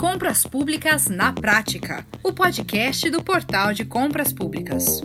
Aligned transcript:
Compras 0.00 0.44
Públicas 0.44 1.08
na 1.08 1.30
Prática, 1.30 2.06
o 2.22 2.32
podcast 2.32 3.10
do 3.10 3.22
Portal 3.22 3.74
de 3.74 3.84
Compras 3.84 4.32
Públicas. 4.32 5.02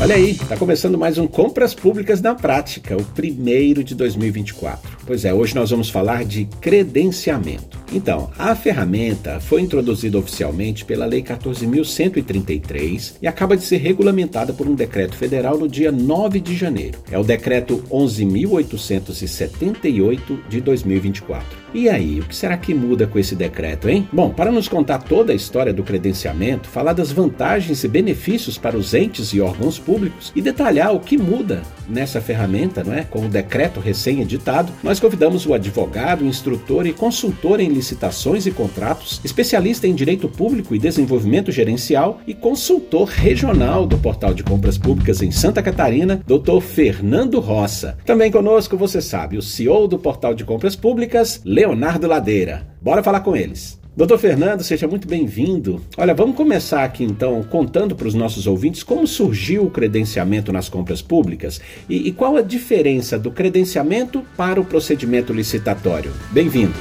Olha 0.00 0.14
aí, 0.14 0.30
está 0.30 0.56
começando 0.56 0.96
mais 0.96 1.18
um 1.18 1.26
Compras 1.26 1.74
Públicas 1.74 2.20
na 2.20 2.32
Prática, 2.32 2.96
o 2.96 3.04
primeiro 3.06 3.82
de 3.82 3.92
2024. 3.96 4.95
Pois 5.06 5.24
é, 5.24 5.32
hoje 5.32 5.54
nós 5.54 5.70
vamos 5.70 5.88
falar 5.88 6.24
de 6.24 6.46
credenciamento. 6.60 7.78
Então, 7.92 8.28
a 8.36 8.56
ferramenta 8.56 9.38
foi 9.38 9.60
introduzida 9.60 10.18
oficialmente 10.18 10.84
pela 10.84 11.06
Lei 11.06 11.22
14.133 11.22 13.14
e 13.22 13.28
acaba 13.28 13.56
de 13.56 13.62
ser 13.62 13.76
regulamentada 13.76 14.52
por 14.52 14.66
um 14.66 14.74
decreto 14.74 15.16
federal 15.16 15.56
no 15.56 15.68
dia 15.68 15.92
9 15.92 16.40
de 16.40 16.56
janeiro. 16.56 16.98
É 17.10 17.16
o 17.16 17.22
decreto 17.22 17.84
11.878 17.88 20.40
de 20.48 20.60
2024. 20.60 21.66
E 21.74 21.88
aí, 21.88 22.20
o 22.20 22.24
que 22.24 22.34
será 22.34 22.56
que 22.56 22.72
muda 22.72 23.06
com 23.06 23.18
esse 23.18 23.34
decreto, 23.34 23.86
hein? 23.88 24.08
Bom, 24.10 24.30
para 24.30 24.50
nos 24.50 24.66
contar 24.66 25.00
toda 25.00 25.32
a 25.32 25.36
história 25.36 25.74
do 25.74 25.82
credenciamento, 25.82 26.68
falar 26.68 26.94
das 26.94 27.12
vantagens 27.12 27.84
e 27.84 27.88
benefícios 27.88 28.56
para 28.56 28.78
os 28.78 28.94
entes 28.94 29.34
e 29.34 29.42
órgãos 29.42 29.78
públicos 29.78 30.32
e 30.34 30.40
detalhar 30.40 30.94
o 30.94 31.00
que 31.00 31.18
muda 31.18 31.62
nessa 31.86 32.18
ferramenta, 32.20 32.82
não 32.82 32.94
é? 32.94 33.02
Com 33.02 33.26
o 33.26 33.28
decreto 33.28 33.78
recém-editado, 33.78 34.72
nós 34.82 34.95
convidamos 35.00 35.46
o 35.46 35.54
advogado, 35.54 36.24
instrutor 36.24 36.86
e 36.86 36.92
consultor 36.92 37.60
em 37.60 37.68
licitações 37.68 38.46
e 38.46 38.50
contratos, 38.50 39.20
especialista 39.24 39.86
em 39.86 39.94
direito 39.94 40.28
público 40.28 40.74
e 40.74 40.78
desenvolvimento 40.78 41.50
gerencial 41.50 42.20
e 42.26 42.34
consultor 42.34 43.08
regional 43.08 43.86
do 43.86 43.98
Portal 43.98 44.34
de 44.34 44.42
Compras 44.42 44.78
Públicas 44.78 45.22
em 45.22 45.30
Santa 45.30 45.62
Catarina, 45.62 46.20
Dr. 46.26 46.60
Fernando 46.60 47.40
Roça. 47.40 47.96
Também 48.04 48.30
conosco, 48.30 48.76
você 48.76 49.00
sabe, 49.00 49.36
o 49.36 49.42
CEO 49.42 49.88
do 49.88 49.98
Portal 49.98 50.34
de 50.34 50.44
Compras 50.44 50.76
Públicas, 50.76 51.40
Leonardo 51.44 52.06
Ladeira. 52.06 52.66
Bora 52.80 53.02
falar 53.02 53.20
com 53.20 53.36
eles. 53.36 53.78
Doutor 53.96 54.18
Fernando, 54.18 54.62
seja 54.62 54.86
muito 54.86 55.08
bem-vindo. 55.08 55.82
Olha, 55.96 56.12
vamos 56.12 56.36
começar 56.36 56.84
aqui 56.84 57.02
então 57.02 57.42
contando 57.44 57.96
para 57.96 58.06
os 58.06 58.12
nossos 58.12 58.46
ouvintes 58.46 58.82
como 58.82 59.06
surgiu 59.06 59.64
o 59.64 59.70
credenciamento 59.70 60.52
nas 60.52 60.68
compras 60.68 61.00
públicas 61.00 61.62
e, 61.88 62.06
e 62.08 62.12
qual 62.12 62.36
a 62.36 62.42
diferença 62.42 63.18
do 63.18 63.30
credenciamento 63.30 64.22
para 64.36 64.60
o 64.60 64.66
procedimento 64.66 65.32
licitatório. 65.32 66.12
Bem-vindo. 66.30 66.74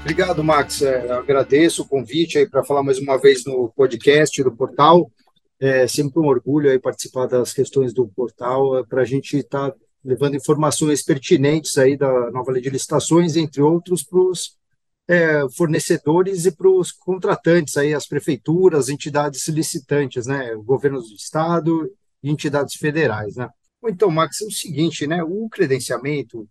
Obrigado, 0.00 0.42
Max. 0.42 0.82
É, 0.82 1.08
agradeço 1.12 1.82
o 1.82 1.88
convite 1.88 2.44
para 2.50 2.64
falar 2.64 2.82
mais 2.82 2.98
uma 2.98 3.16
vez 3.16 3.44
no 3.44 3.72
podcast 3.76 4.42
do 4.42 4.50
portal. 4.50 5.08
É 5.60 5.86
sempre 5.86 6.18
um 6.18 6.26
orgulho 6.26 6.68
aí 6.68 6.80
participar 6.80 7.26
das 7.26 7.52
questões 7.52 7.94
do 7.94 8.08
portal 8.08 8.76
é, 8.76 8.82
para 8.84 9.02
a 9.02 9.04
gente 9.04 9.36
estar 9.36 9.70
tá 9.70 9.76
levando 10.04 10.34
informações 10.34 11.00
pertinentes 11.04 11.78
aí 11.78 11.96
da 11.96 12.28
nova 12.32 12.50
lei 12.50 12.60
de 12.60 12.70
licitações, 12.70 13.36
entre 13.36 13.62
outros, 13.62 14.02
para 14.02 14.18
os 14.18 14.56
é, 15.08 15.46
fornecedores 15.56 16.46
e 16.46 16.52
para 16.52 16.68
os 16.68 16.90
contratantes, 16.92 17.76
aí, 17.76 17.94
as 17.94 18.06
prefeituras, 18.06 18.88
entidades 18.88 19.46
licitantes, 19.48 20.26
né, 20.26 20.54
governos 20.56 21.08
do 21.08 21.16
estado 21.16 21.90
e 22.22 22.30
entidades 22.30 22.74
federais. 22.74 23.36
Né. 23.36 23.48
Então, 23.84 24.10
Max, 24.10 24.40
é 24.40 24.46
o 24.46 24.50
seguinte, 24.50 25.06
né, 25.06 25.22
o 25.22 25.48
credenciamento 25.48 26.48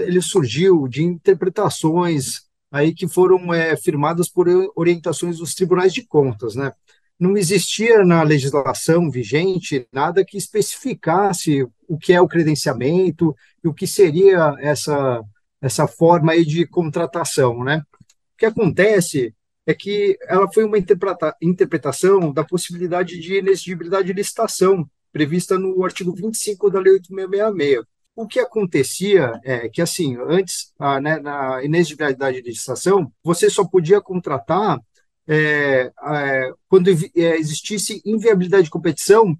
ele 0.00 0.22
surgiu 0.22 0.88
de 0.88 1.02
interpretações 1.02 2.42
aí 2.72 2.94
que 2.94 3.06
foram 3.06 3.52
é, 3.52 3.76
firmadas 3.76 4.28
por 4.28 4.48
orientações 4.74 5.38
dos 5.38 5.54
tribunais 5.54 5.92
de 5.92 6.06
contas, 6.06 6.54
né? 6.54 6.72
não 7.18 7.36
existia 7.36 8.04
na 8.04 8.22
legislação 8.22 9.10
vigente 9.10 9.86
nada 9.92 10.24
que 10.24 10.36
especificasse 10.36 11.66
o 11.88 11.96
que 11.96 12.12
é 12.12 12.20
o 12.20 12.28
credenciamento 12.28 13.34
e 13.62 13.68
o 13.68 13.74
que 13.74 13.86
seria 13.86 14.54
essa, 14.58 15.22
essa 15.60 15.86
forma 15.86 16.32
aí 16.32 16.44
de 16.44 16.66
contratação, 16.66 17.62
né? 17.62 17.82
O 18.34 18.36
que 18.36 18.46
acontece 18.46 19.34
é 19.66 19.72
que 19.72 20.18
ela 20.28 20.50
foi 20.52 20.64
uma 20.64 20.76
interpreta 20.76 21.34
interpretação 21.40 22.32
da 22.32 22.44
possibilidade 22.44 23.18
de 23.18 23.38
inexigibilidade 23.38 24.08
de 24.08 24.12
licitação 24.12 24.88
prevista 25.12 25.56
no 25.58 25.84
artigo 25.84 26.12
25 26.12 26.68
da 26.70 26.80
Lei 26.80 26.94
8666. 26.94 27.86
O 28.16 28.26
que 28.26 28.38
acontecia 28.38 29.40
é 29.44 29.68
que, 29.68 29.80
assim, 29.80 30.16
antes, 30.28 30.72
a, 30.78 31.00
né, 31.00 31.18
na 31.18 31.64
inexigibilidade 31.64 32.42
de 32.42 32.48
licitação, 32.48 33.10
você 33.22 33.48
só 33.48 33.64
podia 33.64 34.00
contratar 34.00 34.78
é, 35.26 35.90
é, 36.02 36.52
quando 36.68 36.90
é, 36.90 37.36
existisse 37.36 38.02
inviabilidade 38.04 38.64
de 38.64 38.70
competição 38.70 39.36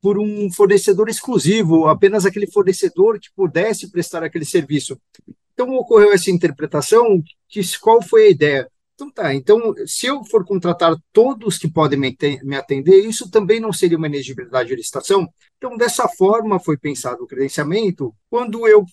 por 0.00 0.18
um 0.18 0.50
fornecedor 0.50 1.08
exclusivo, 1.08 1.88
apenas 1.88 2.24
aquele 2.24 2.46
fornecedor 2.46 3.18
que 3.18 3.28
pudesse 3.34 3.90
prestar 3.90 4.22
aquele 4.22 4.44
serviço. 4.44 4.98
Então 5.58 5.74
ocorreu 5.74 6.12
essa 6.12 6.30
interpretação, 6.30 7.20
que 7.48 7.60
qual 7.80 8.00
foi 8.00 8.26
a 8.26 8.30
ideia? 8.30 8.70
Então 8.94 9.10
tá, 9.10 9.34
então 9.34 9.74
se 9.86 10.06
eu 10.06 10.22
for 10.24 10.44
contratar 10.44 10.94
todos 11.12 11.58
que 11.58 11.68
podem 11.68 11.98
me 11.98 12.56
atender, 12.56 13.04
isso 13.04 13.28
também 13.28 13.58
não 13.58 13.72
seria 13.72 13.98
uma 13.98 14.06
elegibilidade 14.06 14.68
de 14.68 14.76
licitação? 14.76 15.28
Então 15.56 15.76
dessa 15.76 16.08
forma 16.08 16.60
foi 16.60 16.78
pensado 16.78 17.24
o 17.24 17.26
credenciamento, 17.26 18.14
quando 18.30 18.68
eu 18.68 18.84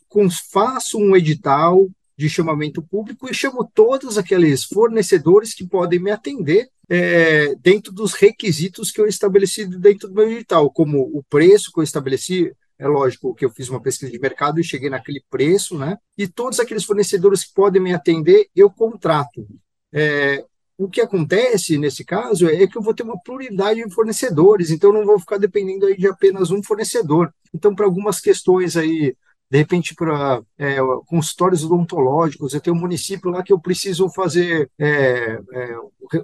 faço 0.51 0.97
um 0.97 1.15
edital, 1.15 1.87
de 2.17 2.29
chamamento 2.29 2.81
público 2.81 3.29
e 3.29 3.33
chamo 3.33 3.69
todos 3.73 4.17
aqueles 4.17 4.63
fornecedores 4.63 5.53
que 5.53 5.67
podem 5.67 5.99
me 5.99 6.11
atender 6.11 6.69
é, 6.89 7.53
dentro 7.55 7.91
dos 7.91 8.13
requisitos 8.13 8.89
que 8.89 9.01
eu 9.01 9.05
estabeleci 9.05 9.65
dentro 9.65 10.07
do 10.07 10.15
meu 10.15 10.31
edital, 10.31 10.71
como 10.71 11.01
o 11.01 11.21
preço 11.29 11.71
que 11.73 11.79
eu 11.79 11.83
estabeleci, 11.83 12.51
é 12.77 12.87
lógico 12.87 13.33
que 13.33 13.45
eu 13.45 13.49
fiz 13.49 13.69
uma 13.69 13.81
pesquisa 13.81 14.11
de 14.11 14.19
mercado 14.19 14.59
e 14.59 14.63
cheguei 14.63 14.89
naquele 14.89 15.23
preço, 15.29 15.77
né? 15.77 15.97
E 16.17 16.27
todos 16.27 16.59
aqueles 16.59 16.83
fornecedores 16.83 17.43
que 17.43 17.53
podem 17.53 17.81
me 17.81 17.93
atender, 17.93 18.47
eu 18.55 18.69
contrato. 18.69 19.47
É, 19.93 20.43
o 20.77 20.89
que 20.89 20.99
acontece 20.99 21.77
nesse 21.77 22.03
caso 22.03 22.47
é 22.47 22.67
que 22.67 22.77
eu 22.77 22.81
vou 22.81 22.93
ter 22.93 23.03
uma 23.03 23.19
pluralidade 23.21 23.81
de 23.81 23.93
fornecedores, 23.93 24.71
então 24.71 24.89
eu 24.89 24.99
não 24.99 25.05
vou 25.05 25.19
ficar 25.19 25.37
dependendo 25.37 25.85
aí 25.85 25.95
de 25.95 26.07
apenas 26.07 26.51
um 26.51 26.61
fornecedor. 26.61 27.33
Então, 27.53 27.73
para 27.73 27.85
algumas 27.85 28.19
questões 28.19 28.75
aí 28.75 29.15
de 29.49 29.57
repente 29.59 29.93
para 29.93 30.41
é, 30.57 30.77
consultórios 31.07 31.63
odontológicos, 31.63 32.53
eu 32.53 32.61
tenho 32.61 32.75
um 32.75 32.79
município 32.79 33.29
lá 33.29 33.43
que 33.43 33.53
eu 33.53 33.59
preciso 33.59 34.09
fazer 34.09 34.69
é, 34.77 35.39
é, 35.53 35.75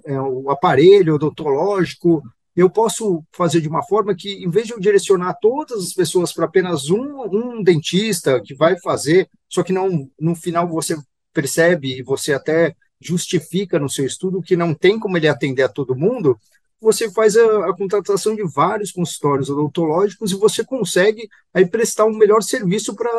é, 0.06 0.22
o 0.22 0.50
aparelho 0.50 1.16
odontológico, 1.16 2.22
eu 2.56 2.70
posso 2.70 3.24
fazer 3.32 3.62
de 3.62 3.70
uma 3.70 3.84
forma 3.84 4.16
que, 4.16 4.44
em 4.44 4.50
vez 4.50 4.68
de 4.68 4.74
eu 4.74 4.80
direcionar 4.80 5.36
todas 5.42 5.84
as 5.84 5.94
pessoas 5.94 6.34
para 6.34 6.46
apenas 6.46 6.90
um, 6.90 7.24
um 7.32 7.64
dentista 7.64 8.42
que 8.42 8.54
vai 8.54 8.78
fazer, 8.80 9.30
só 9.50 9.64
que 9.64 9.72
não 9.72 10.10
no 10.20 10.36
final 10.36 10.68
você 10.68 10.98
percebe 11.34 12.00
e 12.00 12.04
você 12.04 12.34
até 12.34 12.76
justifica 13.00 13.80
no 13.80 13.90
seu 13.90 14.06
estudo 14.06 14.42
que 14.42 14.56
não 14.56 14.74
tem 14.74 15.00
como 15.00 15.18
ele 15.18 15.28
atender 15.28 15.64
a 15.64 15.70
todo 15.70 15.96
mundo, 15.96 16.38
você 16.82 17.12
faz 17.12 17.38
a, 17.38 17.70
a, 17.70 17.78
contratação 17.78 18.36
de 18.36 18.44
vários 18.44 18.92
consultórios 18.92 19.50
odontológicos 19.50 20.32
e 20.32 20.36
você 20.36 20.64
consegue 20.64 21.30
aí 21.54 21.66
prestar 21.66 22.06
um 22.06 22.18
melhor 22.18 22.42
serviço 22.42 22.96
para 22.96 23.12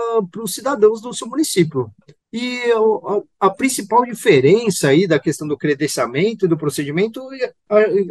os 0.42 0.52
cidadãos 0.52 1.00
do 1.00 1.14
seu 1.14 1.28
município. 1.28 1.90
E 2.32 2.60
a, 2.72 3.46
a, 3.46 3.50
principal 3.50 4.04
diferença 4.04 4.88
aí 4.88 5.06
da 5.06 5.18
questão 5.18 5.46
do 5.46 5.56
credenciamento 5.56 6.48
do 6.48 6.56
procedimento, 6.56 7.20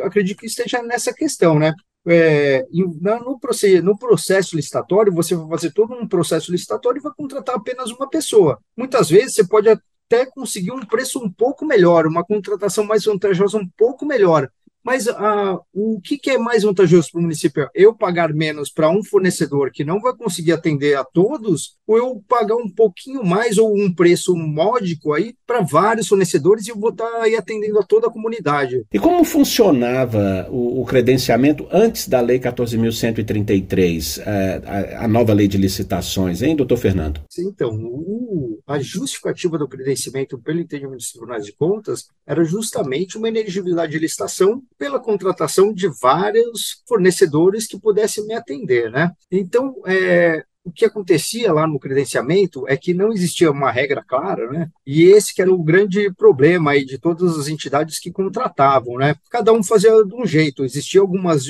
acredito 0.04 0.40
que 0.40 0.46
esteja 0.46 0.82
nessa 0.82 1.14
questão, 1.14 1.60
né? 1.60 1.74
É, 2.08 2.66
no, 2.72 3.40
no 3.84 3.98
processo 3.98 4.56
licitatório, 4.56 5.14
você 5.14 5.36
vai 5.36 5.50
fazer 5.50 5.72
todo 5.72 5.94
um 5.94 6.08
processo 6.08 6.52
licitatório 6.52 7.00
e 7.00 7.04
vai 7.04 7.12
contratar 7.16 7.56
apenas 7.56 7.92
uma 7.92 8.10
pessoa. 8.10 8.60
Muitas 8.76 9.10
vezes 9.10 9.34
você 9.34 9.48
pode 9.48 9.70
até 9.70 10.26
conseguir 10.26 10.72
um 10.72 10.86
preço 10.86 11.20
um 11.20 11.32
pouco 11.32 11.66
melhor, 11.66 12.08
uma 12.08 12.24
contratação 12.24 12.84
mais 12.84 13.06
vantajosa 13.06 13.58
um 13.58 13.68
pouco 13.78 14.06
melhor, 14.06 14.50
mas 14.84 15.08
uh, 15.08 15.60
o 15.74 16.00
que, 16.02 16.18
que, 16.18 16.32
é 16.32 16.38
mais 16.38 16.64
vantajoso 16.64 17.12
para 17.12 17.20
o 17.20 17.22
município? 17.22 17.70
Eu 17.74 17.94
pagar 17.94 18.34
menos 18.34 18.70
para 18.70 18.90
um 18.90 19.04
fornecedor 19.04 19.72
que 19.72 19.84
não 19.84 20.00
vai 20.00 20.14
conseguir 20.14 20.52
atender 20.52 20.98
a 20.98 21.04
todos, 21.04 21.78
ou 21.86 21.98
eu 21.98 22.24
pagar 22.28 22.56
um 22.56 22.70
pouquinho 22.70 23.24
mais 23.24 23.58
ou 23.58 23.76
um 23.76 23.94
preço 23.94 24.36
módico 24.36 25.14
aí 25.14 25.36
para 25.46 25.62
vários 25.62 26.08
fornecedores 26.08 26.68
e 26.68 26.72
eu 26.72 26.80
vou 26.80 26.90
estar 26.90 27.06
tá 27.06 27.24
aí 27.24 27.36
atendendo 27.36 27.80
a 27.80 27.84
toda 27.84 28.08
a 28.08 28.12
comunidade. 28.12 28.84
E 28.92 29.00
como 29.00 29.24
funcionava 29.24 30.48
o, 30.50 30.82
o 30.82 30.86
credenciamento 30.86 31.68
antes 31.72 32.08
da 32.08 32.20
Lei 32.22 32.40
14.133, 32.40 34.22
a, 34.26 34.32
é, 34.32 34.62
a, 34.66 35.06
a, 35.06 35.08
nova 35.08 35.34
lei 35.34 35.48
de 35.48 35.58
licitações, 35.58 36.42
hein, 36.42 36.56
doutor 36.56 36.78
Fernando? 36.78 37.22
Sim, 37.30 37.48
então, 37.48 37.76
o, 37.76 38.60
a 38.66 38.80
justificativa 38.80 39.58
do 39.58 39.68
credenciamento 39.68 40.40
pelo 40.40 40.60
entendimento 40.60 40.98
dos 40.98 41.12
tribunais 41.12 41.46
de 41.46 41.54
contas 41.54 42.08
era 42.26 42.44
justamente 42.44 43.18
uma 43.18 43.30
ineligibilidade 43.30 43.92
de 43.92 44.00
licitação 44.00 44.62
pela 44.82 45.00
contratação 45.00 45.72
de 45.72 45.88
vários 45.88 46.82
fornecedores 46.88 47.68
que 47.68 47.80
pudessem 47.80 48.26
me 48.26 48.34
atender, 48.34 48.90
né? 48.90 49.12
Então, 49.32 49.76
é, 49.86 50.44
o 50.64 50.72
que 50.72 50.86
acontecia 50.86 51.54
lá 51.54 51.68
no 51.68 51.80
credenciamento 51.80 52.68
é 52.68 52.76
que 52.76 52.92
não 52.92 53.14
existia 53.14 53.52
uma 53.52 53.70
regra 53.70 54.04
clara, 54.04 54.52
né? 54.52 54.72
E 54.84 55.04
esse 55.04 55.36
que 55.36 55.42
era 55.44 55.54
o 55.54 55.62
grande 55.62 56.12
problema 56.16 56.72
aí 56.72 56.84
de 56.84 56.98
todas 56.98 57.38
as 57.38 57.48
entidades 57.48 58.00
que 58.00 58.12
contratavam, 58.12 58.98
né? 58.98 59.14
Cada 59.30 59.54
um 59.54 59.62
fazia 59.62 59.92
de 60.04 60.16
um 60.16 60.26
jeito. 60.26 60.66
Existia 60.66 61.02
algumas 61.02 61.46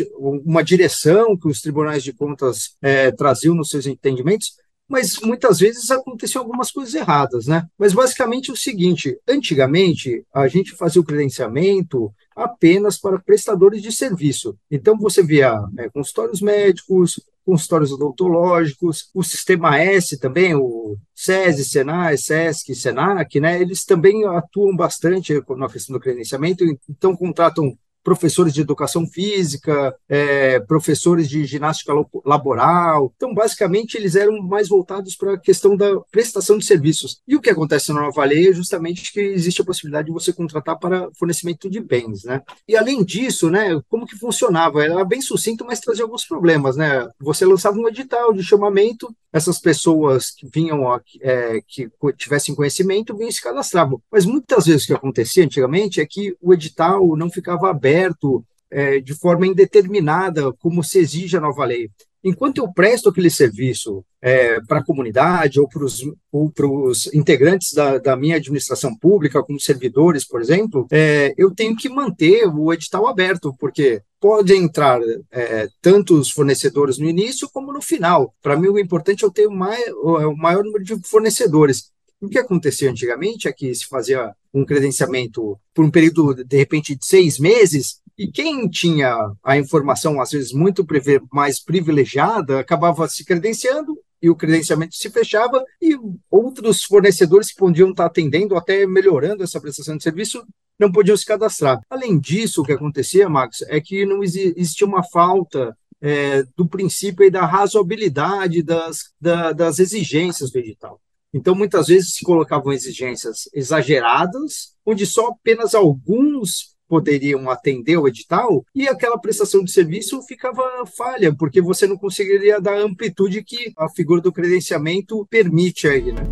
uma 0.45 0.61
direção 0.61 1.37
que 1.37 1.47
os 1.47 1.61
tribunais 1.61 2.03
de 2.03 2.11
contas 2.11 2.75
é, 2.81 3.13
traziam 3.13 3.55
nos 3.55 3.69
seus 3.69 3.85
entendimentos, 3.85 4.57
mas 4.91 5.17
muitas 5.23 5.59
vezes 5.59 5.89
aconteciam 5.89 6.41
algumas 6.41 6.69
coisas 6.69 6.93
erradas, 6.93 7.47
né? 7.47 7.65
Mas 7.77 7.93
basicamente 7.93 8.49
é 8.49 8.53
o 8.53 8.57
seguinte: 8.57 9.17
antigamente 9.25 10.25
a 10.35 10.49
gente 10.49 10.75
fazia 10.75 11.01
o 11.01 11.05
credenciamento 11.05 12.13
apenas 12.35 12.99
para 12.99 13.17
prestadores 13.17 13.81
de 13.81 13.89
serviço. 13.89 14.57
Então 14.69 14.97
você 14.97 15.23
via 15.23 15.57
é, 15.77 15.89
consultórios 15.89 16.41
médicos, 16.41 17.21
consultórios 17.45 17.93
odontológicos, 17.93 19.09
o 19.13 19.23
sistema 19.23 19.79
S 19.79 20.19
também, 20.19 20.55
o 20.55 20.97
SESI, 21.15 21.63
Senai, 21.63 22.17
SESC, 22.17 22.75
SENAC, 22.75 23.39
né, 23.39 23.61
eles 23.61 23.85
também 23.85 24.25
atuam 24.25 24.75
bastante 24.75 25.33
na 25.57 25.69
questão 25.69 25.93
do 25.93 25.99
credenciamento, 25.99 26.63
então 26.89 27.15
contratam 27.15 27.77
professores 28.03 28.53
de 28.53 28.61
educação 28.61 29.05
física, 29.07 29.95
é, 30.07 30.59
professores 30.61 31.29
de 31.29 31.45
ginástica 31.45 31.93
laboral. 32.25 33.11
Então, 33.15 33.33
basicamente, 33.33 33.95
eles 33.95 34.15
eram 34.15 34.41
mais 34.41 34.67
voltados 34.67 35.15
para 35.15 35.33
a 35.33 35.39
questão 35.39 35.75
da 35.75 35.99
prestação 36.11 36.57
de 36.57 36.65
serviços. 36.65 37.21
E 37.27 37.35
o 37.35 37.41
que 37.41 37.49
acontece 37.49 37.93
na 37.93 38.01
nova 38.01 38.23
lei 38.23 38.49
é 38.49 38.53
justamente 38.53 39.11
que 39.11 39.19
existe 39.19 39.61
a 39.61 39.65
possibilidade 39.65 40.07
de 40.07 40.13
você 40.13 40.33
contratar 40.33 40.77
para 40.77 41.09
fornecimento 41.17 41.69
de 41.69 41.79
bens, 41.79 42.23
né? 42.23 42.41
E 42.67 42.75
além 42.75 43.03
disso, 43.03 43.49
né, 43.49 43.79
como 43.89 44.05
que 44.05 44.17
funcionava? 44.17 44.83
Era 44.83 45.03
bem 45.05 45.21
sucinto, 45.21 45.65
mas 45.65 45.79
trazia 45.79 46.03
alguns 46.03 46.25
problemas, 46.25 46.75
né? 46.75 47.07
Você 47.19 47.45
lançava 47.45 47.77
um 47.77 47.87
edital 47.87 48.33
de 48.33 48.43
chamamento, 48.43 49.13
essas 49.31 49.59
pessoas 49.59 50.29
que 50.31 50.47
vinham, 50.53 50.83
é, 51.21 51.61
que 51.67 51.89
tivessem 52.17 52.53
conhecimento, 52.53 53.15
vinham 53.15 53.29
e 53.29 53.33
se 53.33 53.41
cadastravam. 53.41 54.01
Mas 54.11 54.25
muitas 54.25 54.65
vezes 54.65 54.83
o 54.83 54.87
que 54.87 54.93
acontecia 54.93 55.43
antigamente 55.43 56.01
é 56.01 56.05
que 56.05 56.35
o 56.41 56.53
edital 56.53 57.15
não 57.15 57.29
ficava 57.29 57.69
aberto 57.69 58.43
é, 58.69 58.99
de 58.99 59.13
forma 59.13 59.47
indeterminada, 59.47 60.51
como 60.53 60.83
se 60.83 60.99
exige 60.99 61.37
a 61.37 61.41
nova 61.41 61.65
lei. 61.65 61.89
Enquanto 62.23 62.59
eu 62.59 62.71
presto 62.71 63.09
aquele 63.09 63.29
serviço 63.29 64.05
é, 64.21 64.61
para 64.61 64.79
a 64.79 64.83
comunidade 64.83 65.59
ou 65.59 65.67
para 65.67 66.67
os 66.67 67.11
integrantes 67.13 67.73
da, 67.73 67.97
da, 67.97 68.15
minha 68.15 68.35
administração 68.35 68.95
pública, 68.95 69.41
como 69.41 69.59
servidores, 69.59 70.23
por 70.23 70.39
exemplo, 70.39 70.85
é, 70.91 71.33
eu 71.35 71.53
tenho 71.53 71.75
que 71.75 71.89
manter 71.89 72.45
o 72.47 72.71
edital 72.71 73.07
aberto, 73.07 73.53
porque 73.59 74.01
pode 74.19 74.53
entrar 74.53 75.01
é, 75.31 75.67
tantos 75.81 76.29
fornecedores 76.29 76.99
no 76.99 77.09
início 77.09 77.49
como 77.51 77.73
no 77.73 77.81
final. 77.81 78.33
Para 78.41 78.55
mim, 78.55 78.67
o 78.67 78.77
importante 78.77 79.23
é 79.23 79.27
eu 79.27 79.31
ter 79.31 79.47
o, 79.47 79.51
mais, 79.51 79.83
o 79.93 80.35
maior 80.35 80.63
número 80.63 80.83
de 80.83 80.95
fornecedores. 81.07 81.90
O 82.21 82.29
que 82.29 82.37
acontecia 82.37 82.91
antigamente 82.91 83.47
é 83.47 83.51
que 83.51 83.73
se 83.73 83.87
fazia 83.87 84.31
um 84.53 84.63
credenciamento 84.63 85.59
por 85.73 85.83
um 85.83 85.89
período, 85.89 86.43
de 86.43 86.55
repente, 86.55 86.95
de 86.95 87.03
seis 87.03 87.39
meses, 87.39 87.99
e 88.15 88.27
quem 88.27 88.69
tinha 88.69 89.17
a 89.43 89.57
informação, 89.57 90.21
às 90.21 90.29
vezes, 90.29 90.53
muito 90.53 90.85
mais 91.31 91.59
privilegiada, 91.59 92.59
acabava 92.59 93.07
se 93.07 93.25
credenciando 93.25 93.97
e 94.21 94.29
o 94.29 94.35
credenciamento 94.35 94.95
se 94.95 95.09
fechava 95.09 95.63
e 95.81 95.97
outros 96.29 96.83
fornecedores 96.83 97.51
que 97.51 97.57
podiam 97.57 97.89
estar 97.89 98.05
atendendo, 98.05 98.55
até 98.55 98.85
melhorando 98.85 99.43
essa 99.43 99.59
prestação 99.59 99.97
de 99.97 100.03
serviço, 100.03 100.45
não 100.79 100.91
podiam 100.91 101.17
se 101.17 101.25
cadastrar. 101.25 101.81
Além 101.89 102.19
disso, 102.19 102.61
o 102.61 102.63
que 102.63 102.73
acontecia, 102.73 103.27
Max, 103.27 103.63
é 103.67 103.81
que 103.81 104.05
não 104.05 104.23
existia 104.23 104.85
uma 104.85 105.01
falta 105.01 105.75
é, 105.99 106.43
do 106.55 106.67
princípio 106.67 107.25
e 107.25 107.31
da 107.31 107.47
razoabilidade 107.47 108.61
das, 108.61 109.11
da, 109.19 109.51
das 109.51 109.79
exigências 109.79 110.51
do 110.51 110.59
edital. 110.59 111.01
Então, 111.33 111.55
muitas 111.55 111.87
vezes 111.87 112.13
se 112.13 112.25
colocavam 112.25 112.73
exigências 112.73 113.49
exageradas, 113.53 114.73
onde 114.85 115.05
só 115.05 115.27
apenas 115.29 115.73
alguns 115.73 116.71
poderiam 116.87 117.49
atender 117.49 117.95
o 117.95 118.05
edital 118.05 118.65
e 118.75 118.85
aquela 118.85 119.17
prestação 119.17 119.63
de 119.63 119.71
serviço 119.71 120.21
ficava 120.23 120.61
falha, 120.85 121.33
porque 121.33 121.61
você 121.61 121.87
não 121.87 121.97
conseguiria 121.97 122.59
dar 122.59 122.73
a 122.73 122.81
amplitude 122.81 123.45
que 123.45 123.71
a 123.77 123.87
figura 123.87 124.19
do 124.19 124.31
credenciamento 124.31 125.25
permite 125.29 125.87
aí, 125.87 126.11
né? 126.11 126.23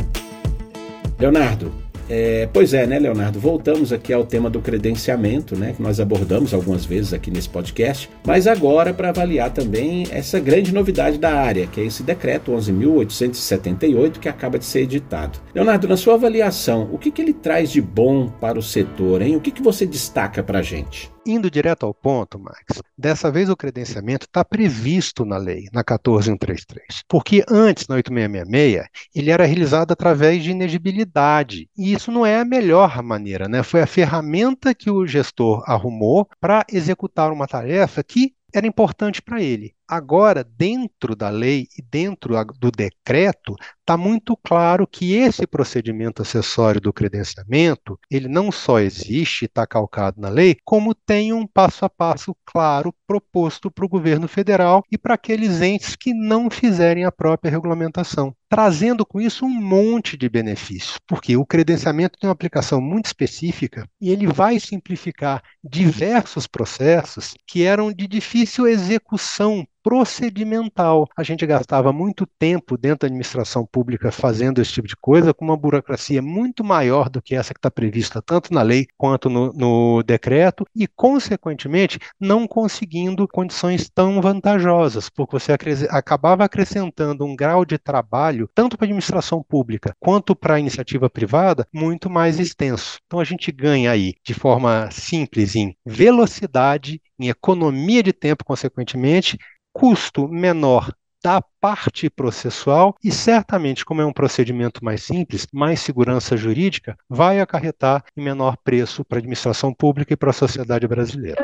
Leonardo, 1.18 1.72
é, 2.10 2.50
pois 2.52 2.74
é, 2.74 2.86
né, 2.88 3.00
Leonardo? 3.00 3.40
Voltamos 3.40 3.94
aqui 3.94 4.12
ao 4.12 4.26
tema 4.26 4.50
do 4.50 4.60
credenciamento, 4.60 5.56
né, 5.56 5.74
que 5.74 5.82
nós 5.82 6.00
abordamos 6.00 6.54
algumas 6.54 6.86
vezes 6.86 7.14
aqui 7.14 7.30
nesse 7.30 7.48
podcast, 7.48 8.10
mas 8.26 8.48
agora 8.48 8.94
para 8.94 9.10
avaliar 9.10 9.52
também 9.52 10.06
essa 10.12 10.40
grande 10.40 10.74
novidade 10.74 11.18
da 11.18 11.34
área, 11.34 11.68
que 11.68 11.80
é 11.80 11.86
esse 11.86 12.04
decreto 12.04 12.52
11.878 12.52 14.20
que 14.20 14.28
acaba 14.28 14.58
de 14.58 14.66
ser 14.66 14.82
editado. 14.82 15.40
Leonardo, 15.54 15.88
na 15.88 15.96
sua 15.96 16.16
avaliação, 16.16 16.90
o 16.92 16.98
que, 16.98 17.12
que 17.12 17.22
ele 17.22 17.34
traz 17.34 17.70
de 17.72 17.82
bom 17.82 18.28
para 18.28 18.58
o 18.58 18.64
setor, 18.64 19.22
hein? 19.22 19.36
O 19.36 19.42
que, 19.42 19.52
que 19.52 19.62
você 19.62 19.86
destaca 19.86 20.42
para 20.42 20.60
a 20.60 20.64
gente? 20.64 21.12
Indo 21.26 21.52
direto 21.52 21.86
ao 21.86 21.94
ponto, 21.94 22.40
Max, 22.40 22.82
dessa 22.98 23.32
vez 23.32 23.50
o 23.50 23.58
credenciamento 23.58 24.26
está 24.26 24.44
previsto 24.44 25.26
na 25.26 25.38
lei, 25.38 25.66
na 25.72 25.84
14133, 25.84 27.04
porque 27.08 27.44
antes, 27.50 27.88
na 27.88 27.96
8666, 27.96 28.88
ele 29.14 29.30
era 29.30 29.46
realizado 29.46 29.92
através 29.92 30.44
de 30.44 30.52
inegibilidade, 30.52 31.70
e 31.78 31.94
isso 31.94 32.12
não 32.12 32.26
é 32.26 32.40
a 32.40 32.46
melhor 32.46 33.02
maneira, 33.04 33.48
né? 33.48 33.64
Foi 33.64 33.82
a 33.82 33.88
ferramenta 33.88 34.74
que 34.74 34.90
o 34.90 35.06
gestor 35.06 35.64
arrumou 35.66 36.28
para 36.40 36.66
executar 36.72 37.32
uma 37.32 37.48
tarefa 37.48 38.04
que 38.04 38.34
era 38.54 38.66
importante 38.66 39.22
para 39.22 39.42
ele. 39.42 39.74
Agora, 39.92 40.44
dentro 40.44 41.16
da 41.16 41.32
lei 41.32 41.68
e 41.76 41.82
dentro 41.82 42.36
do 42.60 42.70
decreto, 42.70 43.56
está 43.80 43.98
muito 43.98 44.38
claro 44.38 44.86
que 44.86 45.16
esse 45.16 45.48
procedimento 45.48 46.22
acessório 46.22 46.80
do 46.80 46.94
credenciamento, 46.94 48.00
ele 48.08 48.28
não 48.28 48.52
só 48.52 48.80
existe 48.80 49.42
e 49.42 49.46
está 49.46 49.66
calcado 49.66 50.22
na 50.22 50.30
lei, 50.30 50.56
como 50.64 50.94
tem 50.94 51.34
um 51.34 51.48
passo 51.48 51.86
a 51.86 51.90
passo 51.90 52.36
claro 52.46 52.94
proposto 53.08 53.72
para 53.72 53.84
o 53.84 53.90
governo 53.90 54.28
federal 54.28 54.84
e 54.92 54.96
para 54.96 55.16
aqueles 55.16 55.60
entes 55.60 55.96
que 55.96 56.14
não 56.14 56.52
fizerem 56.52 57.04
a 57.04 57.12
própria 57.12 57.50
regulamentação, 57.50 58.32
trazendo 58.48 59.04
com 59.04 59.20
isso 59.20 59.44
um 59.44 59.50
monte 59.50 60.16
de 60.16 60.30
benefícios, 60.30 61.00
porque 61.08 61.36
o 61.36 61.44
credenciamento 61.44 62.20
tem 62.20 62.28
uma 62.28 62.34
aplicação 62.34 62.80
muito 62.80 63.08
específica 63.08 63.90
e 64.00 64.12
ele 64.12 64.28
vai 64.28 64.60
simplificar 64.60 65.42
diversos 65.64 66.46
processos 66.46 67.34
que 67.48 67.64
eram 67.64 67.92
de 67.92 68.08
difícil 68.08 68.68
execução 68.68 69.66
procedimental. 69.90 71.10
A 71.18 71.24
gente 71.24 71.48
gastava 71.48 71.92
muito 71.92 72.28
tempo 72.38 72.78
dentro 72.78 73.00
da 73.00 73.08
administração 73.08 73.66
pública 73.66 74.12
fazendo 74.12 74.62
esse 74.62 74.72
tipo 74.72 74.88
de 74.88 74.96
coisa, 74.96 75.34
com 75.34 75.44
uma 75.44 75.58
burocracia 75.58 76.22
muito 76.22 76.64
maior 76.64 77.10
do 77.10 77.20
que 77.20 77.34
essa 77.34 77.56
que 77.56 77.58
está 77.58 77.72
prevista 77.72 78.22
tanto 78.22 78.54
na 78.54 78.62
lei 78.62 78.86
quanto 78.96 79.32
no, 79.32 79.52
no 79.52 80.04
decreto, 80.04 80.64
e, 80.76 80.86
consequentemente, 80.86 81.98
não 82.20 82.48
conseguindo 82.48 83.28
condições 83.28 83.90
tão 83.90 84.22
vantajosas, 84.22 85.10
porque 85.10 85.40
você 85.40 85.54
acabava 85.90 86.44
acrescentando 86.44 87.26
um 87.26 87.36
grau 87.36 87.66
de 87.66 87.80
trabalho, 87.80 88.48
tanto 88.54 88.78
para 88.78 88.86
a 88.86 88.90
administração 88.90 89.42
pública 89.42 89.96
quanto 90.00 90.36
para 90.36 90.54
a 90.54 90.60
iniciativa 90.60 91.10
privada, 91.10 91.66
muito 91.74 92.12
mais 92.12 92.40
extenso. 92.40 93.00
Então, 93.08 93.20
a 93.20 93.24
gente 93.24 93.52
ganha 93.52 93.90
aí, 93.90 94.14
de 94.24 94.36
forma 94.36 94.88
simples, 94.92 95.56
em 95.56 95.76
velocidade, 95.84 97.02
em 97.20 97.28
economia 97.28 98.04
de 98.04 98.14
tempo, 98.14 98.46
consequentemente, 98.46 99.36
custo 99.74 100.28
menor 100.28 100.92
da 101.24 101.42
parte 101.60 102.10
processual 102.10 102.96
e 103.04 103.12
certamente, 103.12 103.84
como 103.84 104.02
é 104.02 104.06
um 104.06 104.14
procedimento 104.14 104.84
mais 104.84 105.04
simples, 105.04 105.48
mais 105.54 105.82
segurança 105.82 106.38
jurídica, 106.38 106.98
vai 107.10 107.40
acarretar 107.40 108.04
em 108.16 108.22
menor 108.22 108.58
preço 108.64 109.04
para 109.04 109.18
a 109.18 109.20
administração 109.20 109.74
pública 109.74 110.14
e 110.14 110.18
para 110.18 110.30
a 110.30 110.34
sociedade 110.34 110.88
brasileira. 110.88 111.44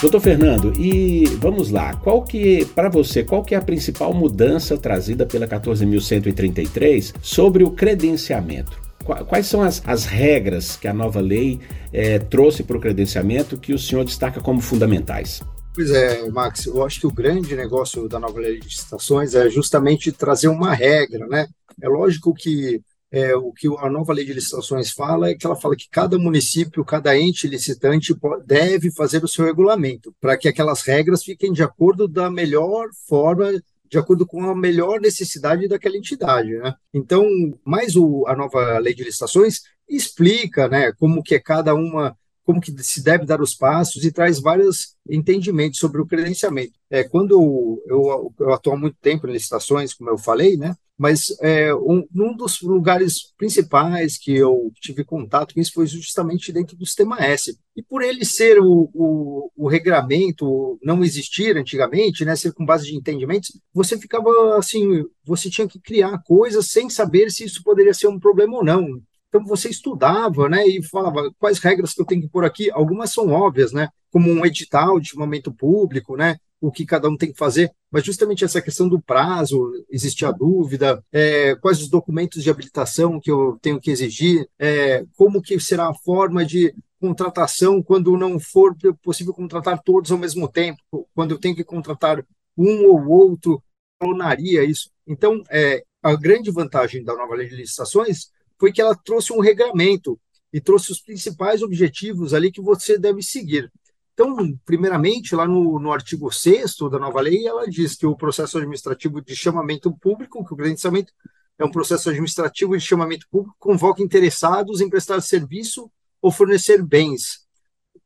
Doutor 0.00 0.20
Fernando, 0.20 0.72
e 0.78 1.24
vamos 1.38 1.70
lá, 1.70 1.94
qual 1.94 2.22
que, 2.22 2.66
para 2.66 2.90
você, 2.90 3.24
qual 3.24 3.42
que 3.42 3.54
é 3.54 3.58
a 3.58 3.62
principal 3.62 4.12
mudança 4.12 4.76
trazida 4.76 5.24
pela 5.24 5.48
14.133 5.48 7.14
sobre 7.22 7.64
o 7.64 7.70
credenciamento? 7.70 8.84
Quais 9.02 9.46
são 9.46 9.62
as, 9.62 9.82
as 9.86 10.04
regras 10.04 10.76
que 10.76 10.88
a 10.88 10.94
nova 10.94 11.20
lei 11.20 11.58
é, 11.92 12.18
trouxe 12.18 12.62
para 12.62 12.76
o 12.76 12.80
credenciamento 12.80 13.56
que 13.56 13.72
o 13.72 13.78
senhor 13.78 14.04
destaca 14.04 14.40
como 14.40 14.60
fundamentais? 14.60 15.42
Pois 15.74 15.90
é, 15.90 16.30
Max, 16.30 16.66
eu 16.66 16.84
acho 16.84 17.00
que 17.00 17.06
o 17.06 17.12
grande 17.12 17.56
negócio 17.56 18.08
da 18.08 18.20
nova 18.20 18.38
lei 18.38 18.60
de 18.60 18.68
licitações 18.68 19.34
é 19.34 19.50
justamente 19.50 20.12
trazer 20.12 20.46
uma 20.46 20.72
regra, 20.72 21.26
né? 21.26 21.48
É 21.82 21.88
lógico 21.88 22.32
que 22.32 22.80
é, 23.10 23.34
o 23.34 23.52
que 23.52 23.66
a 23.78 23.90
nova 23.90 24.12
lei 24.12 24.24
de 24.24 24.32
licitações 24.32 24.92
fala 24.92 25.30
é 25.30 25.34
que 25.34 25.44
ela 25.44 25.56
fala 25.56 25.74
que 25.74 25.88
cada 25.90 26.16
município, 26.16 26.84
cada 26.84 27.18
ente 27.18 27.48
licitante 27.48 28.14
deve 28.46 28.92
fazer 28.92 29.24
o 29.24 29.28
seu 29.28 29.44
regulamento, 29.44 30.14
para 30.20 30.36
que 30.36 30.46
aquelas 30.46 30.82
regras 30.82 31.24
fiquem 31.24 31.52
de 31.52 31.64
acordo 31.64 32.06
da 32.06 32.30
melhor 32.30 32.88
forma, 33.08 33.50
de 33.90 33.98
acordo 33.98 34.24
com 34.24 34.48
a 34.48 34.54
melhor 34.54 35.00
necessidade 35.00 35.66
daquela 35.66 35.96
entidade, 35.96 36.56
né? 36.56 36.72
Então, 36.92 37.24
mais 37.64 37.96
o, 37.96 38.24
a 38.28 38.36
nova 38.36 38.78
lei 38.78 38.94
de 38.94 39.02
licitações 39.02 39.62
explica, 39.88 40.68
né, 40.68 40.92
como 40.92 41.22
que 41.22 41.34
é 41.34 41.40
cada 41.40 41.74
uma 41.74 42.16
como 42.44 42.60
que 42.60 42.72
se 42.82 43.02
deve 43.02 43.24
dar 43.24 43.40
os 43.40 43.54
passos 43.54 44.04
e 44.04 44.12
traz 44.12 44.40
vários 44.40 44.94
entendimentos 45.08 45.78
sobre 45.78 46.00
o 46.00 46.06
credenciamento. 46.06 46.72
É, 46.90 47.02
quando 47.02 47.82
eu, 47.86 48.32
eu 48.38 48.52
atuo 48.52 48.74
há 48.74 48.76
muito 48.76 48.96
tempo 49.00 49.26
em 49.26 49.32
licitações, 49.32 49.94
como 49.94 50.10
eu 50.10 50.18
falei, 50.18 50.56
né? 50.56 50.74
Mas 50.96 51.34
é, 51.40 51.74
um, 51.74 52.06
um 52.14 52.36
dos 52.36 52.60
lugares 52.60 53.32
principais 53.36 54.16
que 54.16 54.32
eu 54.32 54.70
tive 54.80 55.04
contato 55.04 55.52
com 55.52 55.60
isso 55.60 55.72
foi 55.72 55.86
justamente 55.86 56.52
dentro 56.52 56.76
do 56.76 56.86
sistema 56.86 57.18
S. 57.18 57.58
E 57.74 57.82
por 57.82 58.02
ele 58.02 58.24
ser 58.24 58.60
o, 58.60 58.88
o, 58.94 59.50
o 59.56 59.68
regramento 59.68 60.78
não 60.82 61.02
existir 61.02 61.56
antigamente, 61.56 62.24
né, 62.24 62.36
ser 62.36 62.52
com 62.52 62.64
base 62.64 62.86
de 62.86 62.94
entendimentos, 62.94 63.60
você 63.72 63.98
ficava 63.98 64.56
assim, 64.56 65.02
você 65.24 65.50
tinha 65.50 65.66
que 65.66 65.80
criar 65.80 66.22
coisas 66.22 66.70
sem 66.70 66.88
saber 66.88 67.28
se 67.30 67.44
isso 67.44 67.62
poderia 67.64 67.92
ser 67.92 68.06
um 68.06 68.20
problema 68.20 68.58
ou 68.58 68.64
não. 68.64 69.02
Então 69.34 69.44
você 69.44 69.68
estudava, 69.68 70.48
né, 70.48 70.64
e 70.64 70.80
falava 70.80 71.28
quais 71.40 71.58
regras 71.58 71.92
que 71.92 72.00
eu 72.00 72.06
tenho 72.06 72.22
que 72.22 72.28
pôr 72.28 72.44
aqui. 72.44 72.70
Algumas 72.70 73.12
são 73.12 73.32
óbvias, 73.32 73.72
né, 73.72 73.88
como 74.08 74.30
um 74.30 74.46
edital 74.46 75.00
de 75.00 75.08
chamamento 75.08 75.52
público, 75.52 76.16
né, 76.16 76.36
o 76.60 76.70
que 76.70 76.86
cada 76.86 77.08
um 77.08 77.16
tem 77.16 77.32
que 77.32 77.36
fazer, 77.36 77.72
mas 77.90 78.04
justamente 78.04 78.44
essa 78.44 78.62
questão 78.62 78.88
do 78.88 79.02
prazo, 79.02 79.72
existia 79.90 80.30
dúvida, 80.30 81.04
é, 81.10 81.56
quais 81.56 81.82
os 81.82 81.88
documentos 81.88 82.44
de 82.44 82.48
habilitação 82.48 83.18
que 83.20 83.28
eu 83.28 83.58
tenho 83.60 83.80
que 83.80 83.90
exigir, 83.90 84.48
é, 84.56 85.04
como 85.16 85.42
que 85.42 85.58
será 85.58 85.88
a 85.88 85.94
forma 85.94 86.44
de 86.44 86.72
contratação 87.00 87.82
quando 87.82 88.16
não 88.16 88.38
for 88.38 88.72
possível 89.02 89.34
contratar 89.34 89.82
todos 89.82 90.12
ao 90.12 90.18
mesmo 90.18 90.46
tempo, 90.46 90.78
quando 91.12 91.32
eu 91.32 91.40
tenho 91.40 91.56
que 91.56 91.64
contratar 91.64 92.24
um 92.56 92.86
ou 92.86 93.08
outro, 93.08 93.60
clonaria 93.98 94.62
isso. 94.62 94.90
Então, 95.04 95.42
é, 95.50 95.82
a 96.00 96.14
grande 96.14 96.52
vantagem 96.52 97.02
da 97.02 97.16
nova 97.16 97.34
lei 97.34 97.48
de 97.48 97.56
licitações 97.56 98.32
foi 98.58 98.72
que 98.72 98.80
ela 98.80 98.94
trouxe 98.94 99.32
um 99.32 99.40
regramento 99.40 100.18
e 100.52 100.60
trouxe 100.60 100.92
os 100.92 101.00
principais 101.00 101.62
objetivos 101.62 102.32
ali 102.32 102.50
que 102.52 102.60
você 102.60 102.98
deve 102.98 103.22
seguir. 103.22 103.70
Então, 104.12 104.36
primeiramente, 104.64 105.34
lá 105.34 105.46
no, 105.46 105.78
no 105.80 105.92
artigo 105.92 106.30
6 106.30 106.76
da 106.90 106.98
nova 106.98 107.20
lei, 107.20 107.46
ela 107.46 107.66
diz 107.66 107.96
que 107.96 108.06
o 108.06 108.16
processo 108.16 108.58
administrativo 108.58 109.20
de 109.20 109.34
chamamento 109.34 109.92
público, 109.98 110.44
que 110.44 110.54
o 110.54 110.56
credenciamento 110.56 111.12
é 111.58 111.64
um 111.64 111.70
processo 111.70 112.08
administrativo 112.08 112.76
de 112.76 112.84
chamamento 112.84 113.26
público, 113.30 113.56
convoca 113.58 114.02
interessados 114.02 114.80
em 114.80 114.88
prestar 114.88 115.20
serviço 115.20 115.90
ou 116.22 116.30
fornecer 116.30 116.82
bens, 116.82 117.44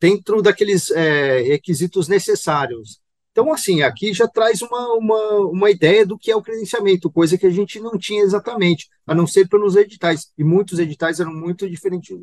dentro 0.00 0.40
daqueles 0.40 0.90
é, 0.90 1.43
requisitos 1.43 2.09
necessários, 2.09 3.00
então, 3.38 3.52
assim, 3.52 3.83
aqui 3.83 4.12
já 4.12 4.26
traz 4.26 4.62
uma, 4.62 4.95
uma, 4.95 5.37
uma 5.47 5.71
ideia 5.71 6.05
do 6.05 6.19
que 6.19 6.28
é 6.28 6.35
o 6.35 6.43
credenciamento, 6.43 7.09
coisa 7.09 7.38
que 7.38 7.47
a 7.47 7.50
gente 7.50 7.78
não 7.78 7.97
tinha 7.97 8.21
exatamente, 8.21 8.88
a 9.09 9.15
não 9.15 9.27
ser 9.27 9.49
pelos 9.49 9.75
editais. 9.75 10.31
E 10.37 10.45
muitos 10.45 10.79
editais 10.79 11.19
eram 11.19 11.33
muito 11.33 11.69
diferentes, 11.69 12.17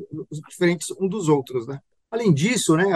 diferentes 0.48 0.90
um 1.00 1.08
dos 1.08 1.28
outros, 1.28 1.66
né? 1.66 1.80
Além 2.10 2.32
disso, 2.32 2.76
né, 2.76 2.86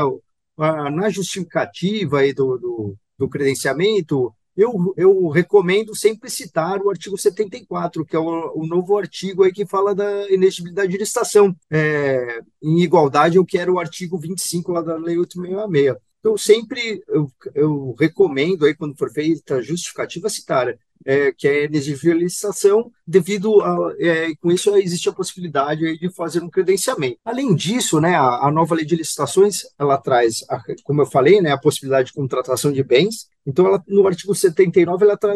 na 0.57 1.11
justificativa 1.11 2.21
aí 2.21 2.33
do, 2.33 2.57
do, 2.57 2.97
do 3.19 3.29
credenciamento, 3.29 4.33
eu, 4.57 4.95
eu 4.97 5.29
recomendo 5.29 5.95
sempre 5.97 6.31
citar 6.31 6.81
o 6.81 6.91
artigo 6.91 7.17
74, 7.17 8.05
que 8.05 8.15
é 8.15 8.19
o, 8.19 8.53
o 8.55 8.67
novo 8.67 8.97
artigo 8.99 9.43
aí 9.43 9.53
que 9.53 9.67
fala 9.67 9.95
da 9.95 10.31
inexigibilidade 10.31 10.93
de 10.93 10.99
licitação. 10.99 11.55
É, 11.71 12.41
em 12.63 12.81
igualdade, 12.81 13.37
eu 13.37 13.45
quero 13.45 13.75
o 13.75 13.81
artigo 13.81 14.19
25 14.19 14.73
lá 14.73 14.83
da 14.83 14.97
Lei 14.97 15.19
866. 15.19 15.97
Então, 16.21 16.37
sempre 16.37 17.03
eu, 17.09 17.31
eu 17.55 17.95
recomendo, 17.99 18.67
aí, 18.67 18.75
quando 18.75 18.97
for 18.97 19.11
feita 19.11 19.57
a 19.57 19.63
justificativa, 19.63 20.29
citar 20.29 20.69
é, 21.05 21.33
que 21.33 21.49
é 21.49 21.65
exigibilização, 21.65 22.91
devido 23.07 23.61
a, 23.63 23.95
é, 23.99 24.35
com 24.41 24.51
isso 24.51 24.75
existe 24.77 25.09
a 25.09 25.13
possibilidade 25.13 25.99
de 25.99 26.11
fazer 26.15 26.43
um 26.43 26.51
credenciamento. 26.51 27.19
Além 27.25 27.55
disso, 27.55 28.01
né, 28.01 28.15
a, 28.15 28.47
a 28.47 28.51
nova 28.51 28.75
lei 28.75 28.85
de 28.85 28.97
licitações, 28.97 29.63
ela 29.79 29.99
traz, 29.99 30.45
a, 30.49 30.63
como 30.85 31.03
eu 31.03 31.07
falei, 31.07 31.41
né, 31.41 31.51
a 31.51 31.59
possibilidade 31.59 32.09
de 32.09 32.15
contratação 32.15 32.73
de 32.73 32.83
bens, 32.83 33.29
então 33.47 33.67
ela, 33.67 33.83
no 33.89 34.07
artigo 34.07 34.35
79 34.35 35.05
ela, 35.05 35.17
tra, 35.17 35.35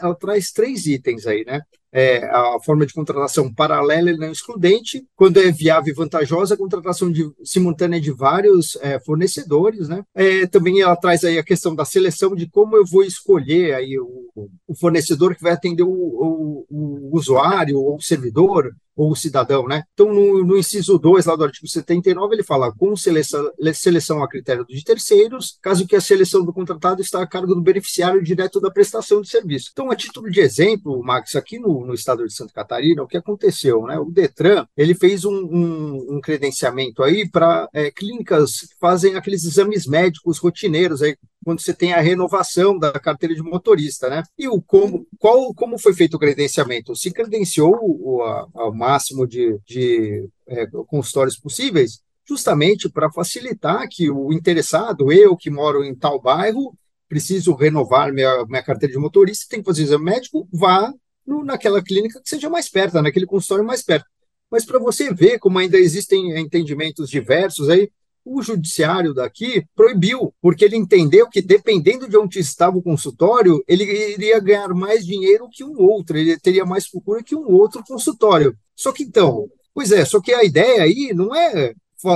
ela 0.00 0.14
traz 0.14 0.52
três 0.52 0.86
itens 0.86 1.26
aí, 1.26 1.44
né, 1.44 1.62
é, 1.96 2.26
a 2.26 2.58
forma 2.62 2.84
de 2.84 2.92
contratação 2.92 3.50
paralela 3.50 4.10
e 4.10 4.18
não 4.18 4.30
excludente, 4.30 5.02
quando 5.16 5.40
é 5.40 5.50
viável 5.50 5.90
e 5.90 5.96
vantajosa, 5.96 6.52
a 6.52 6.58
contratação 6.58 7.10
de, 7.10 7.26
simultânea 7.42 7.98
de 7.98 8.10
vários 8.12 8.76
é, 8.82 9.00
fornecedores, 9.00 9.88
né? 9.88 10.02
É, 10.14 10.46
também 10.46 10.82
ela 10.82 10.94
traz 10.94 11.24
aí 11.24 11.38
a 11.38 11.42
questão 11.42 11.74
da 11.74 11.86
seleção 11.86 12.34
de 12.34 12.50
como 12.50 12.76
eu 12.76 12.84
vou 12.84 13.02
escolher 13.02 13.74
aí 13.74 13.98
o, 13.98 14.52
o 14.68 14.74
fornecedor 14.74 15.05
que 15.36 15.42
vai 15.42 15.52
atender 15.52 15.82
o, 15.82 15.88
o, 15.88 16.66
o 16.70 17.16
usuário 17.16 17.78
ou 17.78 17.96
o 17.96 18.02
servidor, 18.02 18.74
ou 18.96 19.12
o 19.12 19.16
cidadão, 19.16 19.68
né? 19.68 19.84
Então, 19.92 20.12
no, 20.12 20.42
no 20.42 20.56
inciso 20.56 20.98
2 20.98 21.26
lá 21.26 21.36
do 21.36 21.44
artigo 21.44 21.68
79, 21.68 22.34
ele 22.34 22.42
fala 22.42 22.72
com 22.72 22.96
seleção, 22.96 23.52
seleção 23.74 24.22
a 24.22 24.28
critério 24.28 24.64
de 24.66 24.82
terceiros, 24.82 25.58
caso 25.60 25.86
que 25.86 25.94
a 25.94 26.00
seleção 26.00 26.42
do 26.42 26.52
contratado 26.52 27.02
está 27.02 27.22
a 27.22 27.26
cargo 27.26 27.54
do 27.54 27.60
beneficiário 27.60 28.22
direto 28.22 28.58
da 28.58 28.70
prestação 28.70 29.20
de 29.20 29.28
serviço. 29.28 29.68
Então, 29.72 29.90
a 29.90 29.96
título 29.96 30.30
de 30.30 30.40
exemplo, 30.40 31.02
Max, 31.04 31.36
aqui 31.36 31.58
no, 31.58 31.84
no 31.84 31.92
estado 31.92 32.26
de 32.26 32.32
Santa 32.32 32.54
Catarina, 32.54 33.02
o 33.02 33.06
que 33.06 33.18
aconteceu, 33.18 33.82
né? 33.82 33.98
O 33.98 34.10
Detran, 34.10 34.66
ele 34.74 34.94
fez 34.94 35.26
um, 35.26 35.34
um, 35.34 36.16
um 36.16 36.20
credenciamento 36.20 37.02
aí 37.02 37.28
para 37.28 37.68
é, 37.74 37.90
clínicas 37.90 38.60
que 38.60 38.78
fazem 38.80 39.14
aqueles 39.14 39.44
exames 39.44 39.86
médicos 39.86 40.38
rotineiros 40.38 41.02
aí, 41.02 41.14
quando 41.46 41.60
você 41.60 41.72
tem 41.72 41.92
a 41.92 42.00
renovação 42.00 42.76
da 42.76 42.90
carteira 42.94 43.32
de 43.32 43.40
motorista, 43.40 44.10
né? 44.10 44.24
E 44.36 44.48
o 44.48 44.60
como, 44.60 45.06
qual, 45.16 45.54
como 45.54 45.78
foi 45.78 45.94
feito 45.94 46.14
o 46.14 46.18
credenciamento? 46.18 46.96
Se 46.96 47.12
credenciou 47.12 47.78
o, 47.80 48.20
a, 48.20 48.48
a 48.56 48.72
máximo 48.72 49.24
de, 49.28 49.56
de 49.64 50.28
é, 50.48 50.66
consultórios 50.88 51.38
possíveis, 51.38 52.00
justamente 52.28 52.88
para 52.88 53.12
facilitar 53.12 53.86
que 53.88 54.10
o 54.10 54.32
interessado, 54.32 55.12
eu 55.12 55.36
que 55.36 55.48
moro 55.48 55.84
em 55.84 55.94
tal 55.94 56.20
bairro, 56.20 56.76
preciso 57.08 57.54
renovar 57.54 58.12
minha, 58.12 58.44
minha 58.46 58.64
carteira 58.64 58.94
de 58.94 58.98
motorista, 58.98 59.46
tem 59.48 59.60
que 59.60 59.66
fazer 59.66 59.84
exame 59.84 60.04
médico, 60.04 60.48
vá 60.52 60.92
no, 61.24 61.44
naquela 61.44 61.80
clínica 61.80 62.20
que 62.20 62.28
seja 62.28 62.50
mais 62.50 62.68
perto, 62.68 63.00
naquele 63.00 63.24
consultório 63.24 63.64
mais 63.64 63.84
perto. 63.84 64.06
Mas 64.50 64.64
para 64.64 64.80
você 64.80 65.14
ver 65.14 65.38
como 65.38 65.60
ainda 65.60 65.78
existem 65.78 66.36
entendimentos 66.40 67.08
diversos 67.08 67.70
aí, 67.70 67.88
o 68.26 68.42
judiciário 68.42 69.14
daqui 69.14 69.64
proibiu, 69.74 70.34
porque 70.42 70.64
ele 70.64 70.76
entendeu 70.76 71.28
que 71.30 71.40
dependendo 71.40 72.08
de 72.08 72.16
onde 72.16 72.40
estava 72.40 72.76
o 72.76 72.82
consultório, 72.82 73.62
ele 73.68 73.84
iria 73.84 74.40
ganhar 74.40 74.68
mais 74.74 75.06
dinheiro 75.06 75.48
que 75.50 75.62
um 75.62 75.80
outro, 75.80 76.18
ele 76.18 76.36
teria 76.38 76.66
mais 76.66 76.90
procura 76.90 77.22
que 77.22 77.36
um 77.36 77.52
outro 77.52 77.84
consultório. 77.86 78.56
Só 78.74 78.90
que 78.92 79.04
então, 79.04 79.48
pois 79.72 79.92
é, 79.92 80.04
só 80.04 80.20
que 80.20 80.34
a 80.34 80.42
ideia 80.42 80.82
aí 80.82 81.12
não 81.14 81.34
é, 81.34 81.72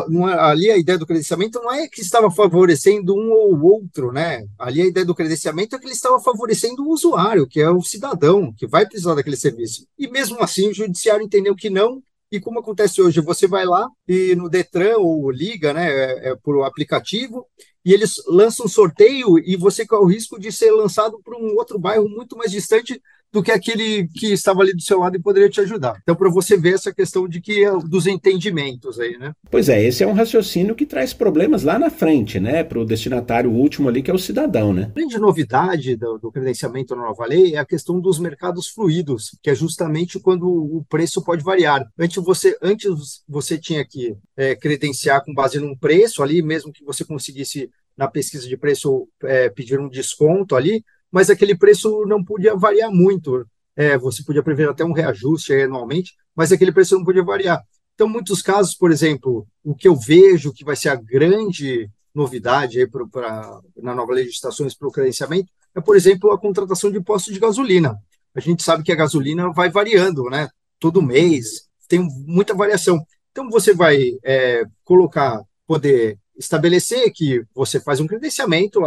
não 0.08 0.28
é, 0.28 0.38
ali 0.38 0.70
a 0.70 0.76
ideia 0.76 0.98
do 0.98 1.06
credenciamento 1.06 1.60
não 1.60 1.72
é 1.72 1.88
que 1.88 2.00
estava 2.00 2.30
favorecendo 2.30 3.14
um 3.14 3.30
ou 3.30 3.62
outro, 3.62 4.12
né? 4.12 4.44
Ali 4.58 4.82
a 4.82 4.86
ideia 4.86 5.06
do 5.06 5.14
credenciamento 5.14 5.74
é 5.74 5.78
que 5.78 5.86
ele 5.86 5.94
estava 5.94 6.20
favorecendo 6.20 6.82
o 6.82 6.92
usuário, 6.92 7.46
que 7.46 7.60
é 7.60 7.70
o 7.70 7.82
cidadão, 7.82 8.52
que 8.52 8.66
vai 8.66 8.84
precisar 8.84 9.14
daquele 9.14 9.36
serviço. 9.36 9.86
E 9.98 10.08
mesmo 10.08 10.42
assim 10.42 10.68
o 10.68 10.74
judiciário 10.74 11.24
entendeu 11.24 11.54
que 11.54 11.70
não, 11.70 12.02
e 12.30 12.40
como 12.40 12.60
acontece 12.60 13.02
hoje, 13.02 13.20
você 13.20 13.46
vai 13.46 13.64
lá 13.64 13.88
e 14.06 14.34
no 14.36 14.48
Detran 14.48 14.98
ou 14.98 15.30
liga, 15.30 15.74
né, 15.74 15.90
é, 15.90 16.30
é 16.30 16.36
por 16.36 16.62
aplicativo, 16.62 17.46
e 17.84 17.92
eles 17.92 18.14
lançam 18.28 18.66
um 18.66 18.68
sorteio 18.68 19.38
e 19.38 19.56
você 19.56 19.86
corre 19.86 20.04
o 20.04 20.08
risco 20.08 20.38
de 20.38 20.52
ser 20.52 20.70
lançado 20.70 21.20
para 21.24 21.36
um 21.36 21.56
outro 21.56 21.78
bairro 21.78 22.08
muito 22.08 22.36
mais 22.36 22.50
distante 22.50 23.00
do 23.32 23.42
que 23.42 23.50
aquele 23.50 24.08
que 24.08 24.32
estava 24.32 24.60
ali 24.60 24.72
do 24.72 24.82
seu 24.82 24.98
lado 24.98 25.16
e 25.16 25.22
poderia 25.22 25.48
te 25.48 25.60
ajudar. 25.60 25.98
Então, 26.02 26.16
para 26.16 26.30
você 26.30 26.56
ver 26.56 26.74
essa 26.74 26.92
questão 26.92 27.28
de 27.28 27.40
que 27.40 27.64
é 27.64 27.70
dos 27.78 28.06
entendimentos 28.06 28.98
aí, 28.98 29.16
né? 29.16 29.32
Pois 29.50 29.68
é, 29.68 29.82
esse 29.82 30.02
é 30.02 30.06
um 30.06 30.12
raciocínio 30.12 30.74
que 30.74 30.86
traz 30.86 31.12
problemas 31.12 31.62
lá 31.62 31.78
na 31.78 31.90
frente, 31.90 32.40
né? 32.40 32.64
Para 32.64 32.80
o 32.80 32.84
destinatário 32.84 33.50
último 33.50 33.88
ali, 33.88 34.02
que 34.02 34.10
é 34.10 34.14
o 34.14 34.18
cidadão, 34.18 34.72
né? 34.72 34.90
A 34.90 34.94
grande 34.94 35.18
novidade 35.18 35.96
do, 35.96 36.18
do 36.18 36.32
credenciamento 36.32 36.94
na 36.96 37.02
nova 37.02 37.26
lei 37.26 37.54
é 37.54 37.58
a 37.58 37.64
questão 37.66 38.00
dos 38.00 38.18
mercados 38.18 38.68
fluidos, 38.68 39.36
que 39.42 39.50
é 39.50 39.54
justamente 39.54 40.18
quando 40.18 40.48
o 40.48 40.84
preço 40.88 41.22
pode 41.22 41.44
variar. 41.44 41.86
Antes 41.98 42.22
você, 42.22 42.56
antes 42.60 43.22
você 43.28 43.56
tinha 43.56 43.84
que 43.84 44.16
é, 44.36 44.54
credenciar 44.56 45.24
com 45.24 45.32
base 45.32 45.58
num 45.58 45.76
preço 45.76 46.22
ali, 46.22 46.42
mesmo 46.42 46.72
que 46.72 46.84
você 46.84 47.04
conseguisse 47.04 47.70
na 47.96 48.08
pesquisa 48.08 48.48
de 48.48 48.56
preço 48.56 49.08
é, 49.22 49.50
pedir 49.50 49.78
um 49.78 49.88
desconto 49.88 50.56
ali, 50.56 50.82
mas 51.10 51.30
aquele 51.30 51.56
preço 51.56 52.04
não 52.06 52.24
podia 52.24 52.56
variar 52.56 52.90
muito. 52.90 53.46
É, 53.76 53.96
você 53.96 54.22
podia 54.22 54.42
prever 54.42 54.68
até 54.68 54.84
um 54.84 54.92
reajuste 54.92 55.52
anualmente, 55.52 56.14
mas 56.34 56.52
aquele 56.52 56.72
preço 56.72 56.96
não 56.96 57.04
podia 57.04 57.24
variar. 57.24 57.62
Então, 57.94 58.08
muitos 58.08 58.40
casos, 58.42 58.74
por 58.74 58.90
exemplo, 58.90 59.46
o 59.62 59.74
que 59.74 59.86
eu 59.86 59.94
vejo 59.94 60.52
que 60.52 60.64
vai 60.64 60.76
ser 60.76 60.88
a 60.88 60.94
grande 60.94 61.88
novidade 62.14 62.86
pra, 62.88 63.06
pra, 63.06 63.60
na 63.76 63.94
nova 63.94 64.20
estações 64.20 64.74
para 64.74 64.88
o 64.88 64.92
credenciamento 64.92 65.50
é, 65.74 65.80
por 65.80 65.96
exemplo, 65.96 66.32
a 66.32 66.38
contratação 66.38 66.90
de 66.90 67.00
postos 67.00 67.32
de 67.32 67.40
gasolina. 67.40 67.96
A 68.34 68.40
gente 68.40 68.62
sabe 68.62 68.82
que 68.82 68.92
a 68.92 68.96
gasolina 68.96 69.52
vai 69.52 69.70
variando, 69.70 70.24
né? 70.30 70.48
Todo 70.78 71.02
mês, 71.02 71.68
tem 71.88 72.00
muita 72.26 72.54
variação. 72.54 73.04
Então, 73.30 73.48
você 73.48 73.74
vai 73.74 73.98
é, 74.24 74.64
colocar, 74.84 75.42
poder 75.66 76.18
estabelecer 76.40 77.12
que 77.12 77.44
você 77.54 77.78
faz 77.78 78.00
um 78.00 78.06
credenciamento, 78.06 78.80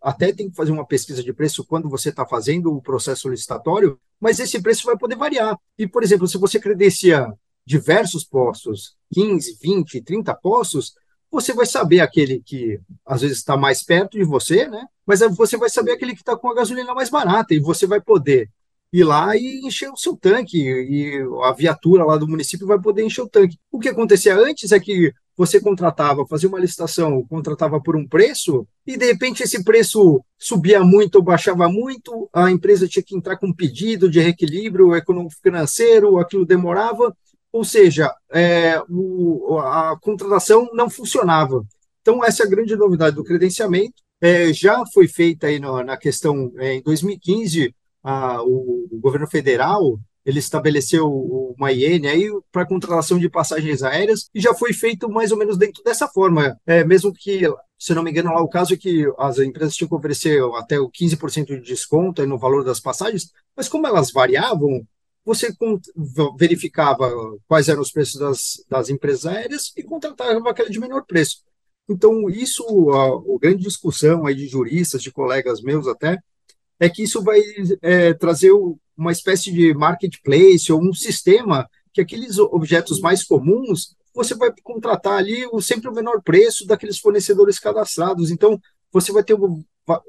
até 0.00 0.30
tem 0.30 0.50
que 0.50 0.54
fazer 0.54 0.70
uma 0.70 0.86
pesquisa 0.86 1.22
de 1.22 1.32
preço 1.32 1.64
quando 1.64 1.88
você 1.88 2.10
está 2.10 2.26
fazendo 2.26 2.72
o 2.72 2.82
processo 2.82 3.28
licitatório, 3.30 3.98
mas 4.20 4.38
esse 4.38 4.60
preço 4.60 4.84
vai 4.84 4.96
poder 4.96 5.16
variar. 5.16 5.56
E, 5.78 5.88
por 5.88 6.02
exemplo, 6.02 6.28
se 6.28 6.36
você 6.36 6.60
credencia 6.60 7.26
diversos 7.66 8.24
postos, 8.24 8.94
15, 9.14 9.58
20, 9.60 10.02
30 10.02 10.34
postos, 10.34 10.94
você 11.30 11.54
vai 11.54 11.64
saber 11.64 12.00
aquele 12.00 12.42
que 12.44 12.78
às 13.06 13.22
vezes 13.22 13.38
está 13.38 13.56
mais 13.56 13.82
perto 13.82 14.18
de 14.18 14.24
você, 14.24 14.68
né? 14.68 14.84
Mas 15.06 15.20
você 15.20 15.56
vai 15.56 15.70
saber 15.70 15.92
aquele 15.92 16.12
que 16.12 16.20
está 16.22 16.36
com 16.36 16.50
a 16.50 16.54
gasolina 16.54 16.92
mais 16.92 17.08
barata 17.08 17.54
e 17.54 17.60
você 17.60 17.86
vai 17.86 18.00
poder 18.00 18.50
ir 18.92 19.04
lá 19.04 19.36
e 19.36 19.60
encher 19.64 19.90
o 19.90 19.96
seu 19.96 20.16
tanque 20.16 20.58
e 20.58 21.22
a 21.44 21.52
viatura 21.52 22.04
lá 22.04 22.16
do 22.16 22.26
município 22.26 22.66
vai 22.66 22.80
poder 22.80 23.04
encher 23.04 23.22
o 23.22 23.28
tanque. 23.28 23.56
O 23.70 23.78
que 23.78 23.88
acontecia 23.88 24.36
antes 24.36 24.72
é 24.72 24.80
que 24.80 25.12
você 25.40 25.58
contratava, 25.58 26.26
fazia 26.26 26.50
uma 26.50 26.60
licitação, 26.60 27.24
contratava 27.26 27.80
por 27.80 27.96
um 27.96 28.06
preço 28.06 28.66
e 28.86 28.94
de 28.94 29.06
repente 29.06 29.42
esse 29.42 29.64
preço 29.64 30.22
subia 30.38 30.84
muito 30.84 31.14
ou 31.14 31.22
baixava 31.22 31.66
muito, 31.66 32.28
a 32.30 32.50
empresa 32.50 32.86
tinha 32.86 33.02
que 33.02 33.16
entrar 33.16 33.38
com 33.38 33.46
um 33.46 33.54
pedido 33.54 34.10
de 34.10 34.20
reequilíbrio 34.20 34.94
econômico 34.94 35.34
financeiro, 35.42 36.18
aquilo 36.18 36.44
demorava 36.44 37.16
ou 37.50 37.64
seja, 37.64 38.14
é, 38.30 38.80
o, 38.88 39.58
a 39.58 39.98
contratação 39.98 40.68
não 40.74 40.90
funcionava. 40.90 41.64
Então, 42.02 42.22
essa 42.22 42.42
é 42.42 42.46
a 42.46 42.50
grande 42.50 42.76
novidade 42.76 43.16
do 43.16 43.24
credenciamento. 43.24 43.94
É, 44.20 44.52
já 44.52 44.84
foi 44.92 45.08
feita 45.08 45.46
aí 45.46 45.58
no, 45.58 45.82
na 45.82 45.96
questão, 45.96 46.52
é, 46.58 46.74
em 46.74 46.82
2015, 46.82 47.74
a, 48.04 48.42
o, 48.42 48.88
o, 48.92 49.00
governo 49.00 49.26
federal 49.26 49.98
ele 50.30 50.38
estabeleceu 50.38 51.06
uma 51.58 51.72
IN 51.72 52.06
aí 52.06 52.28
para 52.50 52.66
contratação 52.66 53.18
de 53.18 53.28
passagens 53.28 53.82
aéreas 53.82 54.30
e 54.34 54.40
já 54.40 54.54
foi 54.54 54.72
feito 54.72 55.08
mais 55.08 55.32
ou 55.32 55.38
menos 55.38 55.58
dentro 55.58 55.82
dessa 55.82 56.08
forma, 56.08 56.58
é, 56.66 56.84
mesmo 56.84 57.12
que 57.12 57.46
se 57.80 57.94
não 57.94 58.02
me 58.02 58.10
engano, 58.10 58.30
lá 58.30 58.42
o 58.42 58.48
caso 58.48 58.74
é 58.74 58.76
que 58.76 59.10
as 59.18 59.38
empresas 59.38 59.74
tinham 59.74 59.88
que 59.88 59.94
oferecer 59.94 60.38
até 60.56 60.78
o 60.78 60.90
15% 60.90 61.46
de 61.46 61.60
desconto 61.62 62.26
no 62.26 62.38
valor 62.38 62.62
das 62.62 62.78
passagens, 62.78 63.32
mas 63.56 63.70
como 63.70 63.86
elas 63.86 64.12
variavam, 64.12 64.86
você 65.24 65.48
verificava 66.38 67.10
quais 67.48 67.70
eram 67.70 67.80
os 67.80 67.90
preços 67.90 68.20
das, 68.20 68.64
das 68.68 68.90
empresas 68.90 69.24
aéreas 69.24 69.72
e 69.76 69.82
contratava 69.82 70.50
aquela 70.50 70.68
de 70.68 70.78
menor 70.78 71.06
preço. 71.06 71.42
Então, 71.88 72.28
isso, 72.28 72.64
a, 72.90 73.06
a 73.06 73.38
grande 73.40 73.64
discussão 73.64 74.26
aí 74.26 74.34
de 74.34 74.46
juristas, 74.46 75.02
de 75.02 75.10
colegas 75.10 75.62
meus 75.62 75.86
até, 75.86 76.18
é 76.80 76.88
que 76.88 77.02
isso 77.02 77.22
vai 77.22 77.40
é, 77.82 78.14
trazer 78.14 78.50
uma 78.96 79.12
espécie 79.12 79.52
de 79.52 79.74
marketplace 79.74 80.72
ou 80.72 80.82
um 80.82 80.92
sistema 80.92 81.68
que 81.92 82.00
aqueles 82.00 82.38
objetos 82.38 83.00
mais 83.00 83.22
comuns 83.22 83.94
você 84.14 84.34
vai 84.34 84.50
contratar 84.62 85.18
ali 85.18 85.44
sempre 85.60 85.88
o 85.88 85.94
menor 85.94 86.20
preço 86.22 86.66
daqueles 86.66 86.98
fornecedores 86.98 87.58
cadastrados. 87.58 88.30
Então, 88.30 88.60
você 88.92 89.12
vai 89.12 89.22
ter 89.22 89.36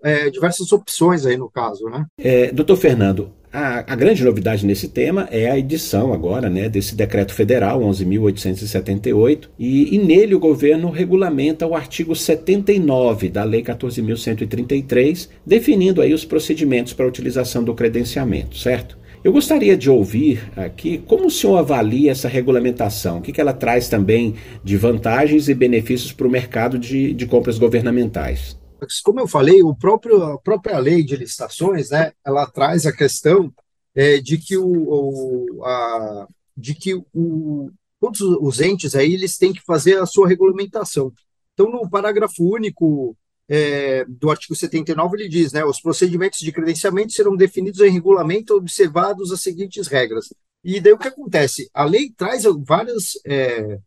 é, 0.04 0.30
diversas 0.30 0.72
opções 0.72 1.26
aí 1.26 1.38
no 1.38 1.50
caso, 1.50 1.86
né? 1.86 2.06
É, 2.18 2.52
doutor 2.52 2.78
Fernando, 2.78 3.32
a, 3.54 3.94
a, 3.94 3.96
grande 3.96 4.24
novidade 4.24 4.66
nesse 4.66 4.88
tema 4.88 5.28
é 5.30 5.52
a 5.52 5.58
edição 5.58 6.14
agora 6.14 6.50
né, 6.50 6.70
desse 6.70 6.96
decreto 6.96 7.34
federal 7.34 7.82
11.878 7.82 9.50
e, 9.60 9.94
e 9.94 9.98
nele 9.98 10.34
o 10.34 10.40
governo 10.40 10.90
regulamenta 10.90 11.68
o 11.68 11.76
artigo 11.76 12.16
79 12.16 13.28
da 13.28 13.44
Lei 13.44 13.62
14.133, 13.62 15.28
definindo 15.46 16.02
aí 16.02 16.14
os 16.14 16.24
procedimentos 16.24 16.94
para 16.94 17.06
a 17.06 17.10
utilização 17.10 17.62
do 17.64 17.74
credenciamento, 17.74 18.58
certo? 18.58 18.98
Eu 19.24 19.34
gostaria 19.34 19.76
de 19.76 19.90
ouvir 19.90 20.50
aqui 20.56 20.98
como 21.06 21.28
o 21.28 21.32
senhor 21.32 21.58
avalia 21.58 22.12
essa 22.12 22.30
regulamentação, 22.30 23.18
o 23.18 23.22
que, 23.22 23.32
que 23.32 23.42
ela 23.42 23.54
traz 23.54 23.90
também 23.90 24.34
de 24.64 24.78
vantagens 24.78 25.50
e 25.50 25.54
benefícios 25.54 26.12
para 26.14 26.26
o 26.26 26.32
mercado 26.32 26.80
de, 26.80 27.14
de 27.14 27.26
compras 27.26 27.60
governamentais 27.60 28.61
como 29.04 29.20
eu 29.20 29.28
falei, 29.28 29.62
o 29.62 29.76
próprio, 29.76 30.24
a 30.24 30.40
própria 30.40 30.78
lei 30.80 31.04
de 31.04 31.16
licitações, 31.16 31.90
né, 31.90 32.12
ela 32.26 32.46
traz 32.48 32.86
a 32.86 32.92
questão 32.92 33.54
é, 33.94 34.20
de 34.20 34.38
que, 34.38 34.58
o, 34.58 34.66
o 34.66 35.66
a, 35.66 36.28
de 36.56 36.74
que 36.74 36.96
o, 37.14 37.72
todos 38.00 38.22
os 38.22 38.60
entes 38.60 38.96
aí 38.96 39.14
eles 39.14 39.38
têm 39.38 39.54
que 39.54 39.62
fazer 39.62 40.00
a 40.00 40.06
sua 40.06 40.28
regulamentação. 40.28 41.12
Então, 41.54 41.70
no 41.70 41.90
parágrafo 41.90 42.44
único 42.44 43.16
é, 43.48 44.06
do 44.06 44.32
artigo 44.32 44.56
79, 44.56 45.18
ele 45.18 45.30
diz, 45.30 45.52
né, 45.52 45.64
os 45.64 45.82
procedimentos 45.82 46.40
de 46.40 46.52
credenciamento 46.52 47.12
serão 47.12 47.36
definidos 47.36 47.82
em 47.82 47.92
regulamento 47.92 48.56
observados 48.56 49.32
as 49.32 49.42
seguintes 49.42 49.88
regras. 49.88 50.34
E 50.64 50.80
daí 50.80 50.94
o 50.94 50.98
que 50.98 51.08
acontece? 51.08 51.70
A 51.74 51.84
lei 51.84 52.12
traz 52.16 52.44
várias, 52.66 53.20
é, 53.26 53.78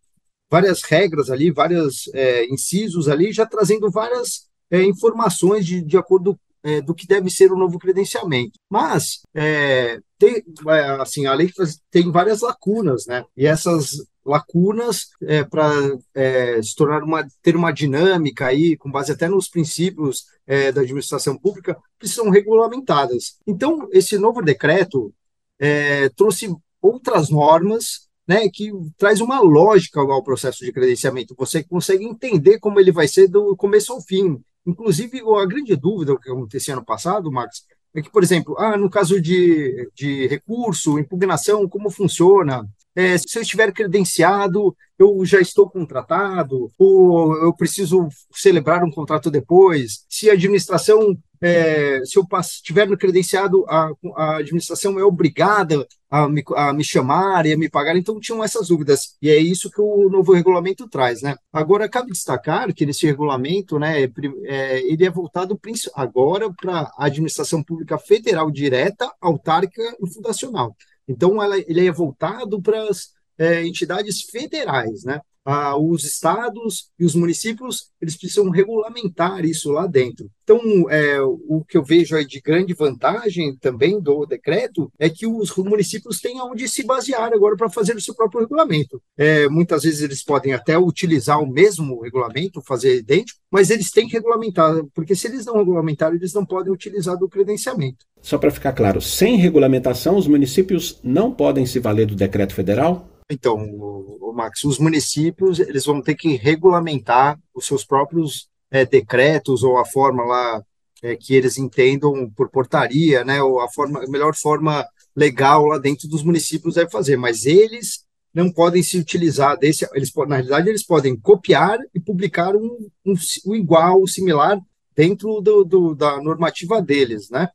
várias 0.51 0.83
regras 0.83 1.31
ali, 1.31 1.51
vários 1.51 2.09
é, 2.13 2.45
incisos 2.47 3.09
ali, 3.09 3.33
já 3.33 3.47
trazendo 3.47 3.91
várias 3.91 4.49
é, 4.75 4.83
informações 4.83 5.65
de, 5.65 5.81
de 5.81 5.97
acordo 5.97 6.39
é, 6.65 6.81
do 6.81 6.95
que 6.95 7.07
deve 7.07 7.31
ser 7.31 7.53
o 7.53 7.57
novo 7.57 7.79
credenciamento. 7.79 8.59
Mas 8.69 9.21
é, 9.35 10.01
tem, 10.19 10.43
é, 10.69 10.81
assim, 11.01 11.27
a 11.27 11.35
lei 11.35 11.51
tem 11.91 12.11
várias 12.11 12.41
lacunas, 12.41 13.07
né? 13.07 13.25
E 13.37 13.47
essas 13.47 14.05
lacunas 14.25 15.09
é, 15.23 15.45
para 15.45 15.71
é, 16.15 16.61
se 16.63 16.75
tornar 16.75 17.05
uma 17.05 17.27
ter 17.43 17.55
uma 17.55 17.71
dinâmica 17.71 18.47
aí 18.47 18.77
com 18.77 18.91
base 18.91 19.13
até 19.13 19.29
nos 19.29 19.49
princípios 19.49 20.25
é, 20.47 20.73
da 20.73 20.81
administração 20.81 21.37
pública 21.37 21.77
precisam 21.99 22.31
regulamentadas. 22.31 23.37
Então 23.47 23.87
esse 23.93 24.19
novo 24.19 24.43
decreto 24.43 25.13
é, 25.59 26.09
trouxe 26.09 26.53
outras 26.81 27.29
normas 27.29 28.09
né, 28.27 28.49
que 28.49 28.73
traz 28.97 29.21
uma 29.21 29.41
lógica 29.41 30.01
ao 30.01 30.25
processo 30.25 30.65
de 30.65 30.73
credenciamento. 30.73 31.35
Você 31.37 31.63
consegue 31.63 32.05
entender 32.05 32.59
como 32.59 32.81
ele 32.81 32.91
vai 32.91 33.07
ser 33.07 33.29
do 33.29 33.55
começo 33.57 33.93
ao 33.93 34.01
fim. 34.01 34.43
Inclusive, 34.67 35.21
a 35.21 35.47
grande 35.47 35.77
dúvida 35.77 36.19
que 36.19 36.31
acontecia 36.31 36.75
no 36.75 36.85
passado, 36.85 37.31
Marcos, 37.31 37.65
é 37.95 38.03
que, 38.03 38.11
por 38.11 38.23
exemplo, 38.23 38.57
ah, 38.59 38.77
no 38.77 38.91
caso 38.91 39.21
de, 39.21 39.91
de 39.95 40.27
recurso, 40.27 40.99
impugnação, 40.99 41.69
como 41.69 41.91
funciona? 41.91 42.69
É, 42.97 43.19
se 43.19 43.37
eu 43.37 43.43
estiver 43.43 43.73
credenciado, 43.73 44.75
eu 44.99 45.25
já 45.25 45.41
estou 45.41 45.69
contratado, 45.69 46.71
ou 46.79 47.37
eu 47.39 47.53
preciso 47.53 48.09
celebrar 48.33 48.85
um 48.85 48.91
contrato 48.91 49.31
depois. 49.31 50.05
Se 50.09 50.31
a 50.31 50.35
administração, 50.35 51.17
é, 51.41 52.01
se 52.05 52.17
eu 52.17 52.25
estiver 52.41 52.87
no 52.87 52.97
credenciado, 52.97 53.65
a, 53.69 53.91
a, 54.17 54.37
administração 54.37 54.97
é 54.99 55.05
obrigada 55.05 55.85
a 56.09 56.29
me, 56.29 56.45
a 56.55 56.73
me 56.73 56.85
chamar 56.85 57.45
e 57.45 57.53
a 57.53 57.59
me 57.59 57.69
pagar. 57.69 57.97
Então, 57.97 58.21
tinham 58.21 58.45
essas 58.45 58.69
dúvidas. 58.69 59.17
E 59.21 59.29
é 59.29 59.37
isso 59.37 59.69
que 59.69 59.81
o 59.81 60.09
novo 60.09 60.33
regulamento 60.33 60.89
traz. 60.89 61.21
Né? 61.23 61.35
Agora, 61.53 61.89
cabe 61.89 62.13
destacar 62.13 62.73
que 62.73 62.87
nesse 62.87 63.05
regulamento, 63.07 63.77
né, 63.81 64.05
é, 64.45 64.79
ele 64.81 65.05
é 65.05 65.11
voltado 65.11 65.59
agora 65.97 66.49
para 66.53 66.93
a 66.97 67.07
administração 67.07 67.61
pública 67.65 67.99
federal 67.99 68.49
direta, 68.53 69.11
autárquica 69.21 69.83
e 70.01 70.09
fundacional. 70.09 70.77
Então, 71.07 71.43
ela, 71.43 71.59
ele 71.59 71.87
é 71.87 71.93
voltado 71.93 72.61
para 72.61 72.89
as 72.89 73.13
é, 73.39 73.67
entidades 73.67 74.23
federais, 74.23 75.05
né? 75.05 75.21
Ah, 75.45 75.77
os 75.77 76.05
estados 76.05 76.91
e 76.99 77.05
os 77.05 77.15
municípios 77.15 77.91
eles 78.01 78.17
precisam 78.17 78.51
regulamentar 78.51 79.45
isso 79.45 79.71
lá 79.71 79.87
dentro. 79.87 80.31
Então, 80.43 80.61
é, 80.91 81.21
o 81.23 81.65
que 81.67 81.77
eu 81.77 81.83
vejo 81.83 82.15
aí 82.15 82.27
de 82.27 82.41
grande 82.41 82.75
vantagem 82.75 83.57
também 83.57 84.01
do 84.01 84.27
decreto 84.27 84.91
é 84.99 85.09
que 85.09 85.27
os 85.27 85.55
municípios 85.57 86.21
têm 86.21 86.41
onde 86.41 86.69
se 86.69 86.85
basear 86.85 87.33
agora 87.33 87.57
para 87.57 87.71
fazer 87.71 87.97
o 87.97 88.01
seu 88.01 88.15
próprio 88.15 88.43
regulamento. 88.43 89.01
É, 89.17 89.49
muitas 89.49 89.85
vezes 89.85 90.03
eles 90.03 90.23
podem 90.23 90.53
até 90.53 90.79
utilizar 90.79 91.41
o 91.41 91.51
mesmo 91.51 92.03
regulamento, 92.03 92.63
fazer 92.63 92.99
idêntico, 92.99 93.41
mas 93.51 93.71
eles 93.71 93.91
têm 93.91 94.07
que 94.07 94.15
regulamentar, 94.15 94.75
porque 94.95 95.15
se 95.15 95.27
eles 95.27 95.47
não 95.47 95.57
regulamentarem, 95.57 96.17
eles 96.17 96.35
não 96.35 96.45
podem 96.45 96.73
utilizar 96.73 97.17
do 97.17 97.29
credenciamento. 97.29 98.05
Só 98.21 98.37
para 98.37 98.51
ficar 98.51 98.73
claro, 98.73 99.01
sem 99.01 99.37
regulamentação, 99.37 100.17
os 100.17 100.27
municípios 100.27 100.99
não 101.03 101.33
podem 101.33 101.65
se 101.65 101.79
valer 101.79 102.07
do 102.07 102.15
decreto 102.15 102.55
federal? 102.55 103.14
Então, 103.31 103.57
o, 103.57 104.33
Max, 104.35 104.65
os 104.65 104.79
municípios 104.79 105.59
eles 105.59 105.85
vão 105.85 106.03
ter 106.03 106.15
que 106.15 106.37
regulamentar 106.37 107.39
os 107.55 107.67
seus 107.67 107.85
próprios 107.85 108.49
é, 108.71 108.85
decretos 108.85 109.63
ou 109.63 109.79
a 109.79 109.85
forma 109.85 110.25
lá 110.25 110.63
é, 111.03 111.17
que 111.17 111.35
eles 111.35 111.57
entendam 111.59 112.31
por 112.31 112.51
portaria, 112.51 113.25
né, 113.25 113.43
ou 113.43 113.61
a 113.61 113.69
forma, 113.69 114.03
a 114.05 114.11
melhor 114.11 114.35
forma 114.35 114.87
legal 115.17 115.67
lá 115.67 115.79
dentro 115.79 116.09
dos 116.09 116.23
municípios 116.23 116.75
deve 116.75 116.91
fazer, 116.91 117.17
mas 117.17 117.47
eles 117.47 118.05
não 118.33 118.51
podem 118.51 118.83
se 118.83 118.99
utilizar 118.99 119.57
desse, 119.57 119.89
eles 119.95 120.13
na 120.27 120.37
realidade 120.37 120.69
eles 120.69 120.85
podem 120.85 121.17
copiar 121.17 121.79
e 121.95 122.01
publicar 122.01 122.57
um, 122.57 122.89
um, 123.07 123.15
um 123.47 123.55
igual, 123.55 124.07
similar 124.07 124.59
dentro 124.95 125.41
do, 125.41 125.65
do, 125.65 125.95
da 125.95 126.21
normativa 126.21 126.83
deles, 126.83 127.31
né? 127.31 127.49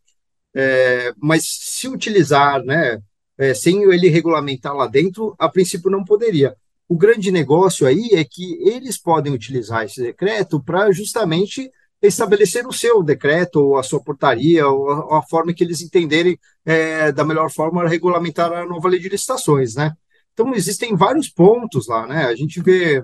É, 0.53 1.13
mas 1.17 1.43
se 1.45 1.88
utilizar, 1.88 2.63
né, 2.63 3.01
é, 3.39 3.54
sem 3.54 3.82
ele 3.84 4.10
regulamentar 4.10 4.75
lá 4.75 4.86
dentro, 4.86 5.34
a 5.39 5.47
princípio 5.47 5.89
não 5.89 6.04
poderia. 6.04 6.54
O 6.89 6.97
grande 6.97 7.32
negócio 7.32 7.88
aí 7.88 8.10
é 8.12 8.23
que 8.25 8.60
eles 8.67 8.97
podem 8.97 9.32
utilizar 9.32 9.86
esse 9.86 10.02
decreto 10.02 10.62
para 10.62 10.91
justamente 10.91 11.71
estabelecer 12.02 12.67
o 12.67 12.73
seu 12.73 13.02
decreto, 13.02 13.58
ou 13.58 13.78
a 13.78 13.84
sua 13.84 14.02
portaria, 14.02 14.67
ou 14.67 14.89
a, 14.89 15.19
a 15.19 15.21
forma 15.21 15.54
que 15.54 15.63
eles 15.63 15.82
entenderem 15.82 16.38
é, 16.65 17.12
da 17.12 17.23
melhor 17.23 17.49
forma 17.49 17.88
regulamentar 17.88 18.52
a 18.52 18.65
nova 18.65 18.89
lei 18.89 18.99
de 18.99 19.08
licitações, 19.10 19.75
né? 19.75 19.93
Então, 20.34 20.54
existem 20.54 20.95
vários 20.95 21.30
pontos 21.30 21.88
lá, 21.88 22.08
né? 22.08 22.25
A 22.25 22.36
gente 22.36 22.62
vê, 22.62 23.04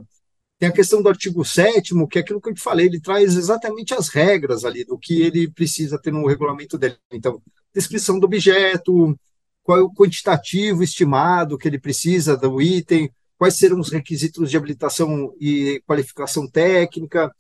tem 0.59 0.69
a 0.69 0.71
questão 0.71 1.01
do 1.01 1.09
artigo 1.09 1.43
7 1.45 1.93
que 2.09 2.17
é 2.17 2.21
aquilo 2.21 2.41
que 2.41 2.49
eu 2.49 2.53
te 2.53 2.61
falei, 2.61 2.87
ele 2.87 2.99
traz 2.99 3.35
exatamente 3.35 3.93
as 3.93 4.09
regras 4.09 4.65
ali 4.65 4.83
do 4.85 4.97
que 4.97 5.21
ele 5.21 5.49
precisa 5.49 5.99
ter 5.99 6.11
no 6.11 6.27
regulamento 6.27 6.77
dele. 6.77 6.97
Então, 7.11 7.41
descrição 7.73 8.19
do 8.19 8.25
objeto, 8.25 9.17
qual 9.65 9.79
é 9.79 9.81
o 9.81 9.91
quantitativo 9.91 10.83
estimado 10.83 11.57
que 11.57 11.67
ele 11.67 11.79
precisa 11.79 12.37
do 12.37 12.61
item, 12.61 13.11
quais 13.35 13.55
serão 13.55 13.79
os 13.79 13.89
requisitos 13.89 14.51
de 14.51 14.55
habilitação 14.55 15.33
e 15.41 15.81
qualificação 15.87 16.47
técnica, 16.47 17.33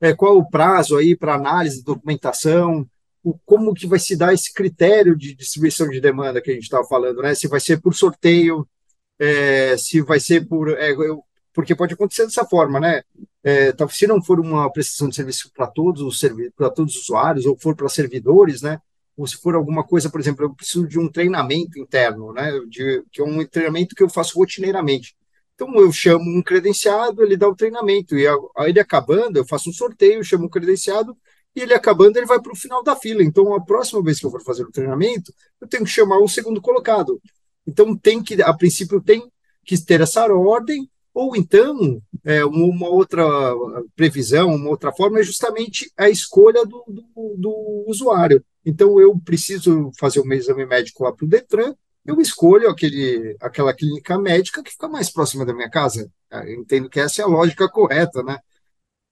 é, 0.00 0.14
qual 0.14 0.36
é 0.36 0.38
o 0.38 0.48
prazo 0.48 0.96
aí 0.96 1.16
para 1.16 1.34
análise 1.34 1.78
de 1.78 1.84
documentação, 1.84 2.88
o, 3.24 3.36
como 3.44 3.74
que 3.74 3.88
vai 3.88 3.98
se 3.98 4.14
dar 4.16 4.32
esse 4.32 4.54
critério 4.54 5.16
de 5.16 5.34
distribuição 5.34 5.88
de 5.88 6.00
demanda 6.00 6.40
que 6.40 6.52
a 6.52 6.54
gente 6.54 6.62
estava 6.62 6.86
falando, 6.86 7.20
né? 7.20 7.34
Se 7.34 7.48
vai 7.48 7.58
ser 7.58 7.80
por 7.80 7.92
sorteio, 7.92 8.68
é, 9.18 9.76
se 9.76 10.00
vai 10.00 10.20
ser 10.20 10.46
por. 10.46 10.70
É, 10.78 10.92
eu, 10.92 11.24
porque 11.52 11.74
pode 11.74 11.94
acontecer 11.94 12.24
dessa 12.24 12.44
forma, 12.44 12.78
né? 12.78 13.02
É, 13.42 13.74
se 13.90 14.06
não 14.06 14.22
for 14.22 14.38
uma 14.38 14.70
prestação 14.70 15.08
de 15.08 15.16
serviço 15.16 15.50
para 15.52 15.66
todos 15.66 16.02
os 16.02 16.20
para 16.56 16.70
todos 16.70 16.94
os 16.94 17.02
usuários 17.02 17.46
ou 17.46 17.58
for 17.58 17.74
para 17.74 17.88
servidores, 17.88 18.62
né? 18.62 18.78
Ou 19.16 19.26
se 19.26 19.36
for 19.36 19.54
alguma 19.54 19.84
coisa, 19.84 20.10
por 20.10 20.20
exemplo, 20.20 20.44
eu 20.44 20.54
preciso 20.54 20.86
de 20.86 20.98
um 20.98 21.08
treinamento 21.08 21.78
interno, 21.78 22.32
né? 22.32 22.50
De, 22.68 23.02
que 23.12 23.20
é 23.20 23.24
um 23.24 23.44
treinamento 23.46 23.94
que 23.94 24.02
eu 24.02 24.08
faço 24.08 24.38
rotineiramente. 24.38 25.14
Então 25.54 25.72
eu 25.76 25.92
chamo 25.92 26.24
um 26.36 26.42
credenciado, 26.42 27.22
ele 27.22 27.36
dá 27.36 27.48
o 27.48 27.54
treinamento 27.54 28.16
e 28.16 28.26
aí 28.26 28.70
ele 28.70 28.80
acabando, 28.80 29.36
eu 29.36 29.46
faço 29.46 29.70
um 29.70 29.72
sorteio, 29.72 30.24
chamo 30.24 30.46
um 30.46 30.48
credenciado 30.48 31.16
e 31.54 31.60
ele 31.60 31.74
acabando, 31.74 32.16
ele 32.16 32.26
vai 32.26 32.40
para 32.40 32.52
o 32.52 32.56
final 32.56 32.82
da 32.82 32.96
fila. 32.96 33.22
Então, 33.22 33.54
a 33.54 33.60
próxima 33.60 34.02
vez 34.02 34.18
que 34.18 34.26
eu 34.26 34.30
for 34.30 34.42
fazer 34.42 34.64
o 34.64 34.72
treinamento, 34.72 35.32
eu 35.60 35.68
tenho 35.68 35.84
que 35.84 35.90
chamar 35.90 36.18
o 36.18 36.28
segundo 36.28 36.60
colocado. 36.60 37.20
Então, 37.66 37.96
tem 37.96 38.22
que, 38.22 38.42
a 38.42 38.52
princípio, 38.52 39.00
tem 39.00 39.22
que 39.64 39.78
ter 39.78 40.00
essa 40.00 40.26
ordem, 40.26 40.90
ou 41.12 41.36
então, 41.36 42.02
é, 42.24 42.44
uma 42.44 42.88
outra 42.88 43.24
previsão, 43.94 44.54
uma 44.54 44.68
outra 44.68 44.92
forma, 44.92 45.20
é 45.20 45.22
justamente 45.22 45.90
a 45.96 46.10
escolha 46.10 46.64
do, 46.66 46.84
do, 46.88 47.36
do 47.38 47.84
usuário. 47.86 48.44
Então, 48.64 49.00
eu 49.00 49.18
preciso 49.18 49.90
fazer 49.98 50.20
o 50.20 50.24
meu 50.24 50.38
exame 50.38 50.64
médico 50.66 51.04
lá 51.04 51.12
para 51.12 51.24
o 51.24 51.28
Detran, 51.28 51.74
eu 52.04 52.20
escolho 52.20 52.68
aquele, 52.68 53.36
aquela 53.40 53.72
clínica 53.72 54.18
médica 54.18 54.62
que 54.62 54.70
fica 54.70 54.88
mais 54.88 55.10
próxima 55.10 55.44
da 55.44 55.54
minha 55.54 55.70
casa. 55.70 56.10
Eu 56.30 56.60
entendo 56.60 56.88
que 56.88 57.00
essa 57.00 57.22
é 57.22 57.24
a 57.24 57.28
lógica 57.28 57.68
correta, 57.68 58.22
né? 58.22 58.38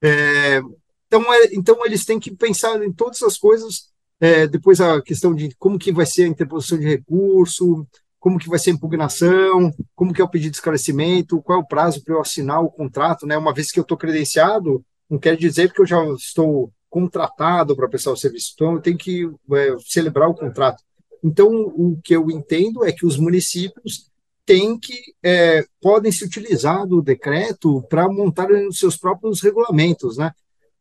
É, 0.03 0.61
então, 1.07 1.33
é, 1.33 1.45
então 1.53 1.87
eles 1.87 2.05
têm 2.05 2.21
que 2.21 2.35
pensar 2.35 2.83
em 2.83 2.93
todas 2.93 3.23
as 3.23 3.39
coisas. 3.39 3.91
É, 4.21 4.47
depois 4.47 4.81
a 4.81 5.01
questão 5.03 5.35
de 5.35 5.55
como 5.59 5.79
que 5.79 5.93
vai 5.93 6.07
ser 6.07 6.25
a 6.25 6.29
interposição 6.29 6.79
de 6.79 6.87
recurso, 6.87 7.87
como 8.21 8.39
que 8.39 8.49
vai 8.49 8.59
ser 8.59 8.71
a 8.71 8.75
impugnação, 8.75 9.73
como 9.95 10.13
que 10.13 10.21
é 10.21 10.25
o 10.25 10.29
pedido 10.29 10.53
de 10.53 10.59
esclarecimento, 10.59 11.43
qual 11.43 11.59
é 11.59 11.63
o 11.63 11.67
prazo 11.67 12.05
para 12.05 12.15
eu 12.15 12.21
assinar 12.21 12.63
o 12.63 12.71
contrato, 12.71 13.27
né? 13.27 13.37
Uma 13.39 13.55
vez 13.55 13.73
que 13.73 13.81
eu 13.81 13.83
estou 13.83 13.97
credenciado, 13.97 14.85
não 15.09 15.19
quer 15.19 15.37
dizer 15.37 15.73
que 15.73 15.81
eu 15.81 15.87
já 15.87 16.03
estou 16.15 16.73
contratado 16.93 17.75
para 17.75 17.89
prestar 17.89 18.13
o 18.13 18.17
serviço, 18.17 18.53
então 18.55 18.79
tenho 18.79 18.99
que 18.99 19.27
é, 19.55 19.77
celebrar 19.81 20.29
o 20.29 20.35
contrato. 20.35 20.85
Então, 21.25 21.49
o 21.51 21.99
que 22.05 22.15
eu 22.15 22.31
entendo 22.31 22.85
é 22.85 22.93
que 22.93 23.07
os 23.07 23.17
municípios 23.17 24.11
têm 24.45 24.79
que 24.79 25.15
é, 25.23 25.65
podem 25.81 26.13
se 26.13 26.23
utilizar 26.23 26.87
do 26.87 27.01
decreto 27.01 27.81
para 27.89 28.07
montar 28.09 28.51
os 28.51 28.79
seus 28.79 28.97
próprios 28.97 29.41
regulamentos, 29.41 30.19
né? 30.19 30.33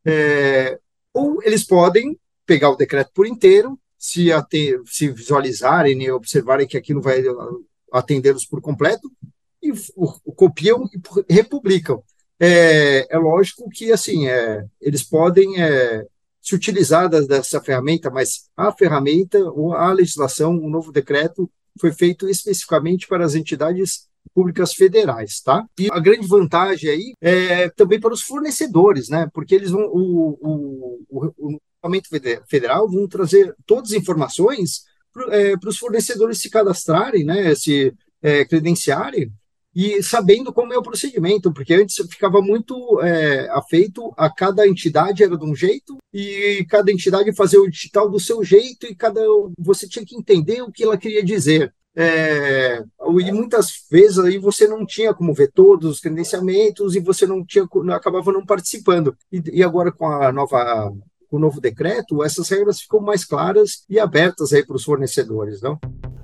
É, 0.04 0.78
ou 1.13 1.41
eles 1.43 1.63
podem 1.63 2.19
pegar 2.45 2.71
o 2.71 2.76
decreto 2.76 3.12
por 3.13 3.26
inteiro, 3.26 3.80
se, 3.97 4.28
se 4.88 5.10
visualizarem 5.10 6.04
e 6.04 6.12
observarem 6.12 6.67
que 6.67 6.76
aquilo 6.76 7.02
vai 7.02 7.24
atendê-los 7.93 8.45
por 8.45 8.60
completo, 8.60 9.10
e 9.63 9.71
o, 9.95 10.34
copiam 10.34 10.89
e 11.30 11.34
republicam. 11.34 12.04
É, 12.43 13.06
é, 13.13 13.17
lógico 13.19 13.69
que 13.69 13.91
assim 13.91 14.27
é, 14.27 14.65
eles 14.82 15.04
podem 15.04 15.62
é, 15.62 16.08
se 16.41 16.56
utilizar 16.56 17.08
dessa 17.08 17.62
ferramenta, 17.62 18.10
mas 18.10 18.49
a 18.58 18.71
ferramenta 18.71 19.38
a 19.77 19.91
legislação, 19.91 20.58
o 20.58 20.67
novo 20.67 20.91
decreto 20.91 21.47
foi 21.80 21.91
feito 21.91 22.27
especificamente 22.27 23.08
para 23.08 23.23
as 23.23 23.36
entidades 23.36 24.08
públicas 24.34 24.73
federais, 24.73 25.39
tá? 25.39 25.63
E 25.80 25.88
a 25.91 25.99
grande 25.99 26.27
vantagem 26.27 26.89
aí 26.89 27.13
é 27.21 27.69
também 27.69 27.99
para 27.99 28.13
os 28.13 28.23
fornecedores, 28.23 29.08
né? 29.08 29.30
Porque 29.32 29.54
eles 29.54 29.69
vão, 29.69 29.84
o, 29.84 30.38
o, 30.41 31.06
o, 31.10 31.25
o 31.38 31.62
Parlamento 31.80 32.10
Federal 32.47 32.89
vão 32.89 33.08
trazer 33.08 33.56
todas 33.67 33.91
as 33.91 33.97
informações 33.97 34.84
para 35.13 35.38
é, 35.38 35.54
os 35.63 35.77
fornecedores 35.77 36.41
se 36.41 36.49
cadastrarem, 36.49 37.23
né? 37.23 37.54
Se 37.54 37.93
é, 38.19 38.45
credenciarem 38.45 39.32
e 39.75 40.03
sabendo 40.03 40.51
como 40.51 40.73
é 40.73 40.77
o 40.77 40.84
procedimento, 40.84 41.51
porque 41.51 41.73
antes 41.73 41.95
ficava 42.10 42.41
muito 42.41 43.01
é, 43.01 43.49
afeito 43.51 44.13
a 44.17 44.29
cada 44.29 44.67
entidade 44.67 45.23
era 45.23 45.38
de 45.38 45.45
um 45.45 45.55
jeito 45.55 45.97
e 46.13 46.65
cada 46.69 46.91
entidade 46.91 47.34
fazia 47.34 47.62
o 47.62 47.69
digital 47.69 48.10
do 48.10 48.19
seu 48.19 48.43
jeito 48.43 48.86
e 48.86 48.95
cada 48.95 49.21
você 49.57 49.88
tinha 49.88 50.05
que 50.05 50.15
entender 50.15 50.62
o 50.62 50.71
que 50.71 50.84
ela 50.84 50.97
queria 50.97 51.23
dizer. 51.23 51.73
É, 51.93 52.81
e 52.81 53.31
muitas 53.34 53.86
vezes 53.89 54.17
aí 54.19 54.38
você 54.38 54.65
não 54.67 54.86
tinha 54.86 55.13
como 55.13 55.34
ver 55.34 55.51
todos 55.51 55.89
os 55.89 55.99
credenciamentos 55.99 56.95
e 56.95 56.99
você 56.99 57.25
não 57.25 57.45
tinha 57.45 57.67
acabava 57.93 58.31
não 58.31 58.45
participando. 58.45 59.15
E, 59.31 59.41
e 59.53 59.63
agora 59.63 59.91
com 59.91 60.07
a 60.07 60.31
nova 60.31 60.93
com 61.29 61.38
o 61.38 61.39
novo 61.39 61.62
decreto, 61.62 62.21
essas 62.21 62.49
regras 62.49 62.81
ficam 62.81 62.99
mais 62.99 63.23
claras 63.23 63.86
e 63.89 63.97
abertas 63.97 64.51
aí 64.51 64.65
para 64.65 64.75
os 64.75 64.84
fornecedores, 64.84 65.62
não? 65.62 65.79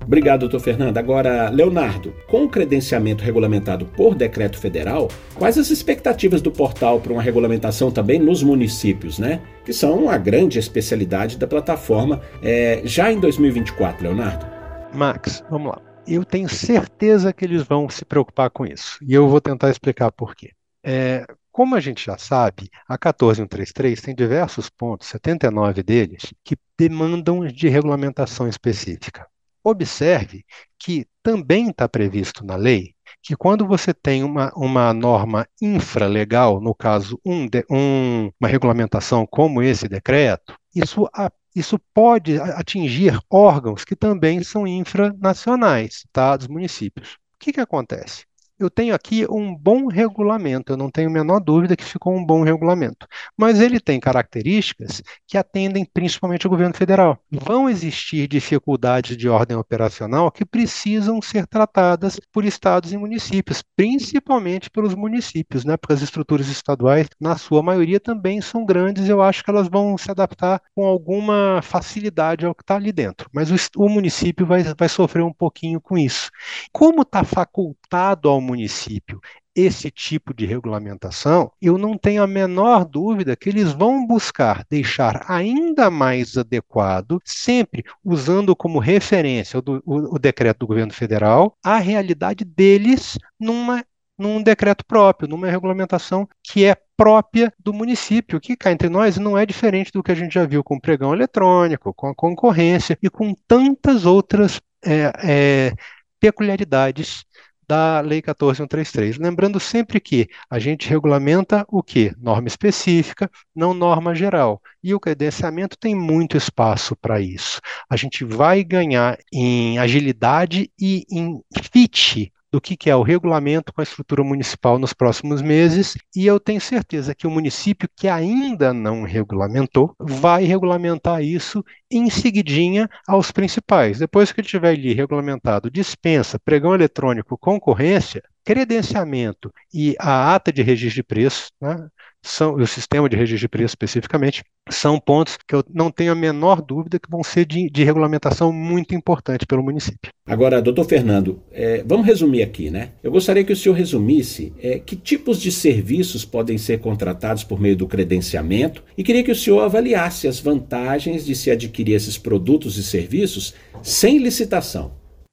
Obrigado, 0.08 0.40
doutor 0.40 0.60
Fernando. 0.60 0.96
Agora, 0.96 1.50
Leonardo, 1.50 2.14
com 2.26 2.44
o 2.44 2.48
credenciamento 2.48 3.22
regulamentado 3.22 3.84
por 3.84 4.14
decreto 4.14 4.58
federal, 4.58 5.08
quais 5.34 5.58
as 5.58 5.68
expectativas 5.68 6.40
do 6.40 6.50
portal 6.50 6.98
para 6.98 7.12
uma 7.12 7.20
regulamentação 7.20 7.90
também 7.90 8.18
nos 8.18 8.42
municípios, 8.42 9.18
né? 9.18 9.42
Que 9.66 9.72
são 9.74 10.08
a 10.08 10.16
grande 10.16 10.58
especialidade 10.58 11.36
da 11.36 11.46
plataforma 11.46 12.22
é, 12.42 12.80
já 12.84 13.12
em 13.12 13.20
2024, 13.20 14.02
Leonardo? 14.02 14.46
Max, 14.94 15.44
vamos 15.50 15.72
lá. 15.72 15.82
Eu 16.06 16.24
tenho 16.24 16.48
certeza 16.48 17.30
que 17.30 17.44
eles 17.44 17.62
vão 17.62 17.86
se 17.90 18.02
preocupar 18.02 18.48
com 18.48 18.64
isso. 18.64 18.96
E 19.06 19.12
eu 19.12 19.28
vou 19.28 19.42
tentar 19.42 19.68
explicar 19.68 20.10
por 20.10 20.34
quê. 20.34 20.52
É, 20.82 21.26
como 21.52 21.74
a 21.74 21.80
gente 21.80 22.06
já 22.06 22.16
sabe, 22.16 22.70
a 22.88 22.96
14133 22.96 24.00
tem 24.00 24.14
diversos 24.14 24.70
pontos, 24.70 25.08
79 25.08 25.82
deles, 25.82 26.32
que 26.42 26.56
demandam 26.78 27.46
de 27.46 27.68
regulamentação 27.68 28.48
específica. 28.48 29.26
Observe 29.68 30.44
que 30.78 31.06
também 31.22 31.68
está 31.68 31.88
previsto 31.88 32.44
na 32.44 32.56
lei 32.56 32.94
que 33.22 33.36
quando 33.36 33.66
você 33.66 33.92
tem 33.92 34.22
uma, 34.24 34.52
uma 34.56 34.92
norma 34.94 35.46
infralegal, 35.60 36.60
no 36.60 36.74
caso, 36.74 37.20
um, 37.24 37.46
um, 37.70 38.30
uma 38.40 38.48
regulamentação 38.48 39.26
como 39.26 39.62
esse 39.62 39.88
decreto, 39.88 40.54
isso 40.74 41.08
a, 41.14 41.30
isso 41.54 41.78
pode 41.92 42.40
atingir 42.40 43.18
órgãos 43.28 43.84
que 43.84 43.96
também 43.96 44.42
são 44.42 44.66
infranacionais, 44.66 46.06
tá, 46.12 46.36
dos 46.36 46.46
municípios. 46.48 47.14
O 47.14 47.38
que, 47.40 47.52
que 47.52 47.60
acontece? 47.60 48.27
Eu 48.58 48.68
tenho 48.70 48.94
aqui 48.94 49.26
um 49.30 49.54
bom 49.54 49.86
regulamento, 49.86 50.72
eu 50.72 50.76
não 50.76 50.90
tenho 50.90 51.08
a 51.08 51.12
menor 51.12 51.40
dúvida 51.40 51.76
que 51.76 51.84
ficou 51.84 52.14
um 52.14 52.24
bom 52.24 52.42
regulamento. 52.42 53.06
Mas 53.36 53.60
ele 53.60 53.78
tem 53.80 54.00
características 54.00 55.02
que 55.26 55.38
atendem 55.38 55.84
principalmente 55.84 56.46
ao 56.46 56.50
governo 56.50 56.74
federal. 56.74 57.18
Vão 57.30 57.68
existir 57.68 58.26
dificuldades 58.26 59.16
de 59.16 59.28
ordem 59.28 59.56
operacional 59.56 60.30
que 60.30 60.44
precisam 60.44 61.22
ser 61.22 61.46
tratadas 61.46 62.20
por 62.32 62.44
estados 62.44 62.92
e 62.92 62.96
municípios, 62.96 63.62
principalmente 63.76 64.70
pelos 64.70 64.94
municípios, 64.94 65.64
né? 65.64 65.76
porque 65.76 65.94
as 65.94 66.02
estruturas 66.02 66.48
estaduais, 66.48 67.08
na 67.20 67.36
sua 67.36 67.62
maioria, 67.62 68.00
também 68.00 68.40
são 68.40 68.64
grandes 68.64 69.08
eu 69.08 69.22
acho 69.22 69.44
que 69.44 69.50
elas 69.50 69.68
vão 69.68 69.96
se 69.96 70.10
adaptar 70.10 70.60
com 70.74 70.84
alguma 70.84 71.60
facilidade 71.62 72.44
ao 72.44 72.54
que 72.54 72.62
está 72.62 72.76
ali 72.76 72.92
dentro. 72.92 73.28
Mas 73.32 73.50
o, 73.50 73.84
o 73.84 73.88
município 73.88 74.46
vai, 74.46 74.62
vai 74.62 74.88
sofrer 74.88 75.22
um 75.22 75.32
pouquinho 75.32 75.80
com 75.80 75.96
isso. 75.96 76.30
Como 76.72 77.02
está 77.02 77.24
facultado 77.24 78.28
ao 78.28 78.40
município 78.48 79.20
esse 79.54 79.90
tipo 79.90 80.32
de 80.32 80.46
regulamentação, 80.46 81.50
eu 81.60 81.76
não 81.76 81.98
tenho 81.98 82.22
a 82.22 82.26
menor 82.28 82.84
dúvida 82.84 83.34
que 83.34 83.48
eles 83.48 83.72
vão 83.72 84.06
buscar 84.06 84.64
deixar 84.70 85.24
ainda 85.28 85.90
mais 85.90 86.36
adequado, 86.36 87.20
sempre 87.24 87.84
usando 88.04 88.54
como 88.54 88.78
referência 88.78 89.58
o, 89.58 89.62
o, 89.84 90.14
o 90.14 90.18
decreto 90.18 90.60
do 90.60 90.66
governo 90.68 90.92
federal, 90.92 91.56
a 91.62 91.78
realidade 91.78 92.44
deles 92.44 93.18
numa 93.38 93.84
num 94.16 94.42
decreto 94.42 94.84
próprio, 94.84 95.28
numa 95.28 95.48
regulamentação 95.48 96.28
que 96.42 96.64
é 96.64 96.76
própria 96.96 97.52
do 97.56 97.72
município, 97.72 98.40
que 98.40 98.56
cá 98.56 98.72
entre 98.72 98.88
nós 98.88 99.16
não 99.16 99.38
é 99.38 99.46
diferente 99.46 99.92
do 99.92 100.02
que 100.02 100.10
a 100.10 100.14
gente 100.14 100.34
já 100.34 100.44
viu 100.44 100.64
com 100.64 100.74
o 100.74 100.80
pregão 100.80 101.14
eletrônico, 101.14 101.94
com 101.94 102.08
a 102.08 102.14
concorrência 102.14 102.98
e 103.00 103.08
com 103.08 103.32
tantas 103.46 104.04
outras 104.04 104.60
é, 104.84 105.12
é, 105.22 105.72
peculiaridades 106.18 107.24
da 107.68 108.00
Lei 108.00 108.22
14133. 108.22 109.18
Lembrando 109.18 109.60
sempre 109.60 110.00
que 110.00 110.28
a 110.48 110.58
gente 110.58 110.88
regulamenta 110.88 111.64
o 111.68 111.82
que? 111.82 112.12
Norma 112.18 112.48
específica, 112.48 113.30
não 113.54 113.74
norma 113.74 114.14
geral. 114.14 114.62
E 114.82 114.94
o 114.94 115.00
credenciamento 115.00 115.76
tem 115.78 115.94
muito 115.94 116.36
espaço 116.36 116.96
para 116.96 117.20
isso. 117.20 117.60
A 117.88 117.96
gente 117.96 118.24
vai 118.24 118.64
ganhar 118.64 119.18
em 119.32 119.78
agilidade 119.78 120.70
e 120.80 121.04
em 121.10 121.40
fit 121.62 122.32
do 122.58 122.60
que, 122.60 122.90
é 122.90 122.96
o 122.96 123.02
regulamento 123.02 123.72
com 123.72 123.80
a 123.80 123.84
estrutura 123.84 124.24
municipal 124.24 124.78
nos 124.78 124.92
próximos 124.92 125.40
meses, 125.40 125.96
e 126.14 126.26
eu 126.26 126.40
tenho 126.40 126.60
certeza 126.60 127.14
que 127.14 127.26
o 127.26 127.30
município 127.30 127.88
que 127.96 128.08
ainda 128.08 128.74
não 128.74 129.04
regulamentou 129.04 129.94
vai 129.98 130.44
regulamentar 130.44 131.22
isso 131.22 131.64
em 131.88 132.10
seguidinha 132.10 132.90
aos 133.06 133.30
principais. 133.30 134.00
Depois 134.00 134.32
que 134.32 134.40
ele 134.40 134.48
tiver 134.48 134.70
ali 134.70 134.92
regulamentado 134.92 135.70
dispensa, 135.70 136.38
pregão 136.38 136.74
eletrônico, 136.74 137.38
concorrência, 137.38 138.22
credenciamento 138.44 139.52
e 139.72 139.94
a 139.98 140.34
ata 140.34 140.52
de 140.52 140.62
registro 140.62 140.96
de 140.96 141.02
preço, 141.04 141.50
né, 141.60 141.88
são, 142.22 142.54
o 142.54 142.66
sistema 142.66 143.08
de 143.08 143.16
registro 143.16 143.40
de 143.40 143.48
preço 143.48 143.72
especificamente, 143.72 144.42
são 144.70 144.98
pontos 144.98 145.38
que 145.46 145.54
eu 145.54 145.64
não 145.72 145.90
tenho 145.90 146.12
a 146.12 146.14
menor 146.14 146.60
dúvida 146.60 146.98
que 146.98 147.10
vão 147.10 147.22
ser 147.22 147.46
de, 147.46 147.70
de 147.70 147.84
regulamentação 147.84 148.52
muito 148.52 148.94
importante 148.94 149.46
pelo 149.46 149.62
município. 149.62 150.10
Agora, 150.26 150.60
doutor 150.60 150.84
Fernando, 150.84 151.40
é, 151.50 151.82
vamos 151.86 152.06
resumir 152.06 152.42
aqui, 152.42 152.70
né? 152.70 152.92
Eu 153.02 153.10
gostaria 153.10 153.44
que 153.44 153.52
o 153.52 153.56
senhor 153.56 153.74
resumisse 153.74 154.52
é, 154.58 154.78
que 154.78 154.94
tipos 154.94 155.40
de 155.40 155.50
serviços 155.50 156.24
podem 156.24 156.58
ser 156.58 156.80
contratados 156.80 157.44
por 157.44 157.58
meio 157.58 157.76
do 157.76 157.86
credenciamento 157.86 158.84
e 158.96 159.02
queria 159.02 159.24
que 159.24 159.32
o 159.32 159.36
senhor 159.36 159.60
avaliasse 159.60 160.28
as 160.28 160.38
vantagens 160.38 161.24
de 161.24 161.34
se 161.34 161.50
adquirir 161.50 161.94
esses 161.94 162.18
produtos 162.18 162.76
e 162.76 162.82
serviços 162.82 163.54
sem 163.82 164.18
licitação. 164.18 164.92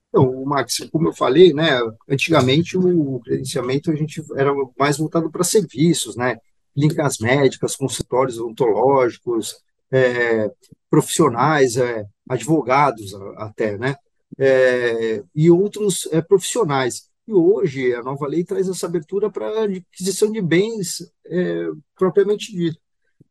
Então, 0.09 0.45
Max, 0.45 0.87
como 0.93 1.09
eu 1.09 1.13
falei, 1.13 1.53
né, 1.53 1.77
antigamente 2.07 2.77
o 2.77 3.19
credenciamento 3.19 3.91
a 3.91 3.95
gente 3.95 4.23
era 4.37 4.53
mais 4.79 4.97
voltado 4.97 5.29
para 5.29 5.43
serviços, 5.43 6.15
né, 6.15 6.37
clínicas 6.75 7.17
médicas, 7.19 7.75
consultórios 7.75 8.37
odontológicos, 8.37 9.55
é, 9.91 10.51
profissionais, 10.89 11.77
é, 11.77 12.05
advogados 12.29 13.13
até, 13.37 13.77
né? 13.77 13.95
É, 14.37 15.23
e 15.33 15.49
outros 15.49 16.07
é, 16.11 16.21
profissionais. 16.21 17.09
E 17.27 17.33
hoje 17.33 17.95
a 17.95 18.03
nova 18.03 18.27
lei 18.27 18.43
traz 18.43 18.67
essa 18.67 18.85
abertura 18.85 19.31
para 19.31 19.63
aquisição 19.63 20.31
de 20.31 20.41
bens 20.41 21.09
é, 21.25 21.67
propriamente 21.95 22.53
dito. 22.53 22.77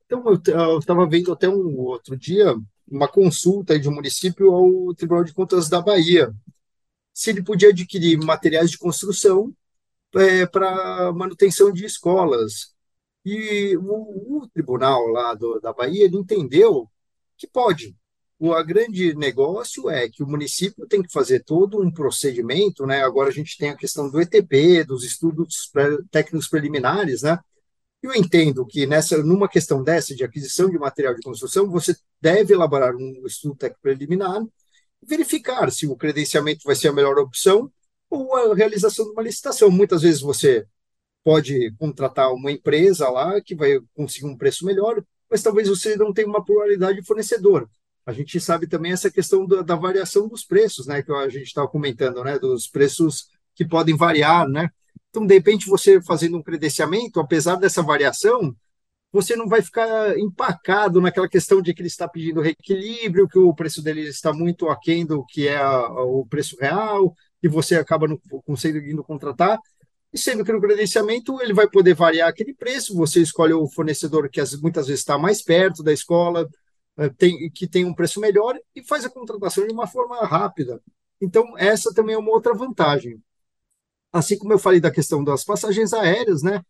Então, 0.06 0.24
eu 0.26 0.78
estava 0.78 1.06
vendo 1.06 1.32
até 1.32 1.48
um 1.48 1.78
outro 1.78 2.16
dia 2.16 2.54
uma 2.90 3.08
consulta 3.08 3.78
de 3.78 3.88
um 3.88 3.94
município 3.94 4.52
ao 4.52 4.94
Tribunal 4.94 5.24
de 5.24 5.32
Contas 5.32 5.68
da 5.68 5.80
Bahia, 5.80 6.32
se 7.12 7.30
ele 7.30 7.42
podia 7.42 7.70
adquirir 7.70 8.18
materiais 8.18 8.70
de 8.70 8.78
construção 8.78 9.52
é, 10.16 10.46
para 10.46 11.12
manutenção 11.12 11.72
de 11.72 11.84
escolas, 11.84 12.73
e 13.24 13.76
o, 13.76 14.38
o 14.42 14.48
tribunal 14.52 15.06
lá 15.08 15.34
do, 15.34 15.60
da 15.60 15.72
Bahia 15.72 16.04
ele 16.04 16.16
entendeu 16.16 16.90
que 17.36 17.46
pode. 17.46 17.96
O 18.38 18.52
a 18.52 18.62
grande 18.62 19.14
negócio 19.14 19.88
é 19.88 20.08
que 20.08 20.22
o 20.22 20.26
município 20.26 20.86
tem 20.86 21.02
que 21.02 21.12
fazer 21.12 21.44
todo 21.44 21.80
um 21.80 21.90
procedimento, 21.90 22.86
né? 22.86 23.02
Agora 23.02 23.30
a 23.30 23.32
gente 23.32 23.56
tem 23.56 23.70
a 23.70 23.76
questão 23.76 24.10
do 24.10 24.20
ETP, 24.20 24.84
dos 24.84 25.04
estudos 25.04 25.70
técnicos 26.10 26.48
preliminares, 26.48 27.22
né? 27.22 27.38
Eu 28.02 28.14
entendo 28.14 28.66
que 28.66 28.86
nessa, 28.86 29.18
numa 29.22 29.48
questão 29.48 29.82
dessa 29.82 30.14
de 30.14 30.24
aquisição 30.24 30.68
de 30.68 30.78
material 30.78 31.14
de 31.14 31.22
construção, 31.22 31.70
você 31.70 31.96
deve 32.20 32.52
elaborar 32.52 32.94
um 32.94 33.26
estudo 33.26 33.56
técnico 33.56 33.80
preliminar 33.82 34.42
verificar 35.06 35.70
se 35.70 35.86
o 35.86 35.96
credenciamento 35.96 36.64
vai 36.64 36.74
ser 36.74 36.88
a 36.88 36.92
melhor 36.92 37.18
opção 37.18 37.70
ou 38.10 38.34
a 38.36 38.54
realização 38.54 39.06
de 39.06 39.12
uma 39.12 39.22
licitação. 39.22 39.70
Muitas 39.70 40.02
vezes 40.02 40.20
você 40.20 40.66
pode 41.24 41.72
contratar 41.78 42.32
uma 42.32 42.52
empresa 42.52 43.08
lá 43.08 43.40
que 43.40 43.54
vai 43.54 43.80
conseguir 43.94 44.26
um 44.26 44.36
preço 44.36 44.64
melhor, 44.64 45.02
mas 45.30 45.42
talvez 45.42 45.68
você 45.68 45.96
não 45.96 46.12
tenha 46.12 46.28
uma 46.28 46.44
pluralidade 46.44 47.00
de 47.00 47.06
fornecedor. 47.06 47.68
A 48.06 48.12
gente 48.12 48.38
sabe 48.38 48.66
também 48.66 48.92
essa 48.92 49.10
questão 49.10 49.46
da, 49.46 49.62
da 49.62 49.74
variação 49.74 50.28
dos 50.28 50.44
preços, 50.44 50.86
né, 50.86 51.02
que 51.02 51.10
a 51.10 51.28
gente 51.28 51.46
estava 51.46 51.66
comentando, 51.66 52.22
né, 52.22 52.38
dos 52.38 52.68
preços 52.68 53.28
que 53.54 53.64
podem 53.64 53.96
variar, 53.96 54.46
né? 54.46 54.68
Então, 55.08 55.26
de 55.26 55.34
repente, 55.34 55.66
você 55.66 56.02
fazendo 56.02 56.36
um 56.36 56.42
credenciamento, 56.42 57.20
apesar 57.20 57.56
dessa 57.56 57.82
variação, 57.82 58.54
você 59.12 59.36
não 59.36 59.48
vai 59.48 59.62
ficar 59.62 60.18
empacado 60.18 61.00
naquela 61.00 61.28
questão 61.28 61.62
de 61.62 61.72
que 61.72 61.80
ele 61.80 61.86
está 61.86 62.08
pedindo 62.08 62.40
reequilíbrio, 62.40 63.28
que 63.28 63.38
o 63.38 63.54
preço 63.54 63.80
dele 63.80 64.02
está 64.02 64.32
muito 64.32 64.68
aquém 64.68 65.06
do 65.06 65.24
que 65.24 65.46
é 65.46 65.56
a, 65.56 65.88
o 66.02 66.26
preço 66.26 66.56
real, 66.60 67.14
e 67.40 67.48
você 67.48 67.76
acaba 67.76 68.08
não 68.08 68.18
conseguindo 68.44 69.04
contratar. 69.04 69.58
E 70.14 70.18
sendo 70.18 70.44
que 70.44 70.52
no 70.52 70.60
credenciamento 70.60 71.42
ele 71.42 71.52
vai 71.52 71.68
poder 71.68 71.92
variar 71.92 72.28
aquele 72.28 72.54
preço, 72.54 72.94
você 72.94 73.20
escolhe 73.20 73.52
o 73.52 73.66
fornecedor 73.66 74.30
que 74.30 74.40
muitas 74.62 74.86
vezes 74.86 75.00
está 75.00 75.18
mais 75.18 75.42
perto 75.42 75.82
da 75.82 75.92
escola, 75.92 76.48
eh, 76.96 77.08
tem, 77.18 77.50
que 77.50 77.66
tem 77.66 77.84
um 77.84 77.92
preço 77.92 78.20
melhor 78.20 78.56
e 78.76 78.84
faz 78.84 79.04
a 79.04 79.10
contratação 79.10 79.66
de 79.66 79.72
uma 79.72 79.88
forma 79.88 80.24
rápida. 80.24 80.80
Então, 81.20 81.58
essa 81.58 81.92
também 81.92 82.14
é 82.14 82.18
uma 82.18 82.30
outra 82.30 82.54
vantagem. 82.54 83.20
Assim 84.12 84.38
como 84.38 84.52
eu 84.52 84.58
falei 84.58 84.78
da 84.80 84.90
questão 84.90 85.24
das 85.24 85.44
passagens 85.44 85.92
aéreas, 85.92 86.44
né? 86.44 86.62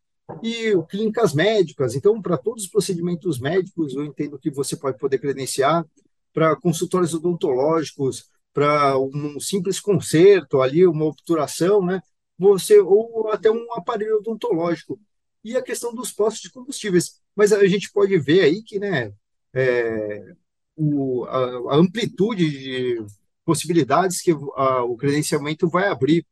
E 0.43 0.73
clínicas 0.89 1.35
médicas. 1.35 1.95
Então, 1.95 2.23
para 2.23 2.39
todos 2.39 2.65
os 2.65 2.71
procedimentos 2.71 3.39
médicos, 3.39 3.95
eu 3.95 4.07
entendo 4.07 4.39
que 4.39 4.51
você 4.51 4.75
pode 4.75 4.97
poder 4.97 5.19
credenciar 5.19 5.85
para 6.33 6.57
consultórios 6.57 7.13
odontológicos, 7.13 8.25
para 8.55 8.99
um 8.99 9.39
simples 9.39 9.79
conserto 9.81 10.63
ali, 10.63 10.87
uma 10.87 11.05
obturação, 11.05 11.85
né? 11.85 12.01
Você 12.38 12.81
ou 12.81 13.29
até 13.29 13.51
um 13.51 13.73
aparelho 13.73 14.18
odontológico. 14.18 15.01
E 15.42 15.57
a 15.57 15.62
questão 15.62 15.94
dos 15.94 16.12
postos 16.12 16.42
de 16.42 16.51
combustíveis. 16.51 17.20
Mas 17.37 17.53
a 17.53 17.66
gente 17.66 17.92
pode 17.92 18.18
ver 18.18 18.40
aí 18.42 18.62
que 18.62 18.79
né, 18.79 19.12
é, 19.53 20.35
o, 20.77 21.25
a, 21.25 21.75
a, 21.75 21.77
amplitude 21.77 22.51
de 22.51 23.05
possibilidades 23.44 24.23
que 24.23 24.33
a, 24.57 24.83
o 24.85 24.97
credenciamento 24.97 25.68
vai 25.68 25.88
abrir. 25.88 26.27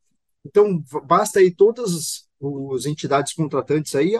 Então, 0.45 0.83
basta 1.05 1.39
aí 1.39 1.51
todas 1.55 2.27
as 2.75 2.87
entidades 2.87 3.33
contratantes 3.33 3.95
aí 3.95 4.15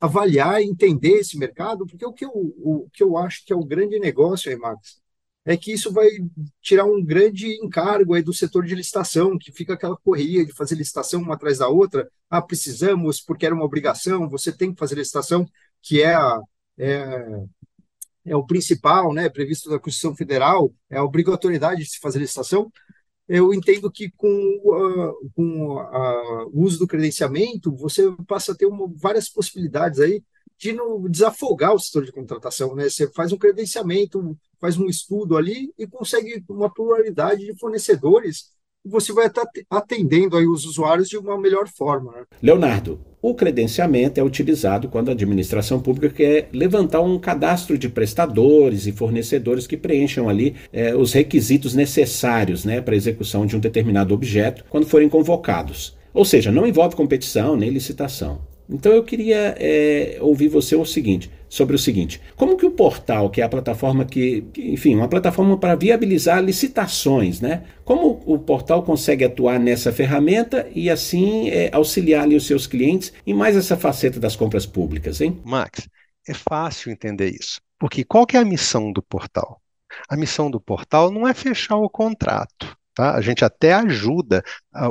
avaliar 0.00 0.62
e 0.62 0.66
entender 0.66 1.18
esse 1.18 1.38
mercado, 1.38 1.86
porque 1.86 2.04
o 2.04 2.12
que 2.12 2.24
eu, 2.24 2.32
o 2.34 2.88
que 2.92 3.02
eu 3.02 3.16
acho 3.18 3.44
que 3.44 3.52
é 3.52 3.56
o 3.56 3.64
grande 3.64 3.98
negócio 3.98 4.50
aí, 4.50 4.56
Max, 4.56 4.99
é 5.44 5.56
que 5.56 5.72
isso 5.72 5.92
vai 5.92 6.08
tirar 6.60 6.84
um 6.84 7.02
grande 7.04 7.48
encargo 7.64 8.14
aí 8.14 8.22
do 8.22 8.32
setor 8.32 8.64
de 8.64 8.74
licitação, 8.74 9.38
que 9.38 9.50
fica 9.52 9.74
aquela 9.74 9.96
correria 9.96 10.44
de 10.44 10.52
fazer 10.52 10.74
licitação 10.74 11.22
uma 11.22 11.34
atrás 11.34 11.58
da 11.58 11.68
outra. 11.68 12.08
Ah, 12.28 12.42
precisamos, 12.42 13.20
porque 13.20 13.46
era 13.46 13.54
uma 13.54 13.64
obrigação, 13.64 14.28
você 14.28 14.52
tem 14.52 14.72
que 14.72 14.78
fazer 14.78 14.96
licitação, 14.96 15.46
que 15.82 16.02
é, 16.02 16.14
a, 16.14 16.40
é, 16.78 17.42
é 18.26 18.36
o 18.36 18.46
principal, 18.46 19.12
né, 19.14 19.28
previsto 19.28 19.70
na 19.70 19.78
Constituição 19.78 20.14
Federal, 20.14 20.72
é 20.90 20.98
a 20.98 21.04
obrigatoriedade 21.04 21.82
de 21.82 21.90
se 21.90 21.98
fazer 21.98 22.18
licitação. 22.18 22.70
Eu 23.26 23.54
entendo 23.54 23.90
que 23.90 24.10
com, 24.10 24.28
uh, 24.28 25.30
com 25.34 25.76
uh, 25.76 26.50
o 26.52 26.62
uso 26.62 26.80
do 26.80 26.86
credenciamento, 26.86 27.74
você 27.74 28.02
passa 28.26 28.52
a 28.52 28.54
ter 28.54 28.66
uma, 28.66 28.88
várias 28.96 29.28
possibilidades 29.28 30.00
aí 30.00 30.22
de 30.60 30.72
não 30.72 31.08
desafogar 31.08 31.74
o 31.74 31.78
setor 31.78 32.04
de 32.04 32.12
contratação, 32.12 32.74
né? 32.74 32.88
Você 32.88 33.10
faz 33.12 33.32
um 33.32 33.38
credenciamento, 33.38 34.36
faz 34.60 34.76
um 34.76 34.86
estudo 34.86 35.36
ali 35.36 35.72
e 35.78 35.86
consegue 35.86 36.44
uma 36.50 36.72
pluralidade 36.72 37.46
de 37.46 37.58
fornecedores 37.58 38.50
você 38.84 39.12
vai 39.12 39.26
estar 39.26 39.46
atendendo 39.68 40.36
aí 40.36 40.46
os 40.46 40.64
usuários 40.64 41.08
de 41.08 41.18
uma 41.18 41.38
melhor 41.38 41.68
forma. 41.68 42.12
Né? 42.12 42.22
Leonardo, 42.42 42.98
o 43.20 43.34
credenciamento 43.34 44.18
é 44.18 44.22
utilizado 44.22 44.88
quando 44.88 45.10
a 45.10 45.12
administração 45.12 45.80
pública 45.80 46.08
quer 46.08 46.48
levantar 46.52 47.02
um 47.02 47.18
cadastro 47.18 47.76
de 47.76 47.88
prestadores 47.88 48.86
e 48.86 48.92
fornecedores 48.92 49.66
que 49.66 49.76
preencham 49.76 50.28
ali 50.28 50.56
é, 50.72 50.94
os 50.94 51.12
requisitos 51.12 51.74
necessários 51.74 52.64
né, 52.64 52.80
para 52.80 52.94
a 52.94 52.96
execução 52.96 53.44
de 53.44 53.54
um 53.54 53.60
determinado 53.60 54.14
objeto 54.14 54.64
quando 54.70 54.86
forem 54.86 55.08
convocados. 55.08 55.96
Ou 56.14 56.24
seja, 56.24 56.50
não 56.50 56.66
envolve 56.66 56.96
competição 56.96 57.56
nem 57.56 57.70
licitação. 57.70 58.49
Então 58.70 58.92
eu 58.92 59.02
queria 59.02 59.56
é, 59.58 60.18
ouvir 60.20 60.48
você 60.48 60.76
o 60.76 60.84
seguinte, 60.84 61.30
sobre 61.48 61.74
o 61.74 61.78
seguinte: 61.78 62.20
como 62.36 62.56
que 62.56 62.64
o 62.64 62.70
portal, 62.70 63.28
que 63.28 63.40
é 63.40 63.44
a 63.44 63.48
plataforma 63.48 64.04
que, 64.04 64.44
enfim, 64.56 64.94
uma 64.94 65.08
plataforma 65.08 65.58
para 65.58 65.74
viabilizar 65.74 66.42
licitações, 66.42 67.40
né? 67.40 67.64
Como 67.84 68.22
o 68.24 68.38
portal 68.38 68.82
consegue 68.82 69.24
atuar 69.24 69.58
nessa 69.58 69.92
ferramenta 69.92 70.68
e 70.74 70.88
assim 70.88 71.50
é, 71.50 71.70
auxiliar 71.72 72.22
ali 72.22 72.36
os 72.36 72.46
seus 72.46 72.66
clientes 72.66 73.12
em 73.26 73.34
mais 73.34 73.56
essa 73.56 73.76
faceta 73.76 74.20
das 74.20 74.36
compras 74.36 74.64
públicas, 74.64 75.20
hein? 75.20 75.38
Max, 75.44 75.88
é 76.26 76.32
fácil 76.32 76.92
entender 76.92 77.30
isso, 77.30 77.60
porque 77.78 78.04
qual 78.04 78.24
que 78.24 78.36
é 78.36 78.40
a 78.40 78.44
missão 78.44 78.92
do 78.92 79.02
portal? 79.02 79.60
A 80.08 80.16
missão 80.16 80.48
do 80.48 80.60
portal 80.60 81.10
não 81.10 81.26
é 81.26 81.34
fechar 81.34 81.76
o 81.76 81.90
contrato. 81.90 82.76
Tá? 82.94 83.14
A 83.14 83.20
gente 83.20 83.44
até 83.44 83.72
ajuda 83.72 84.42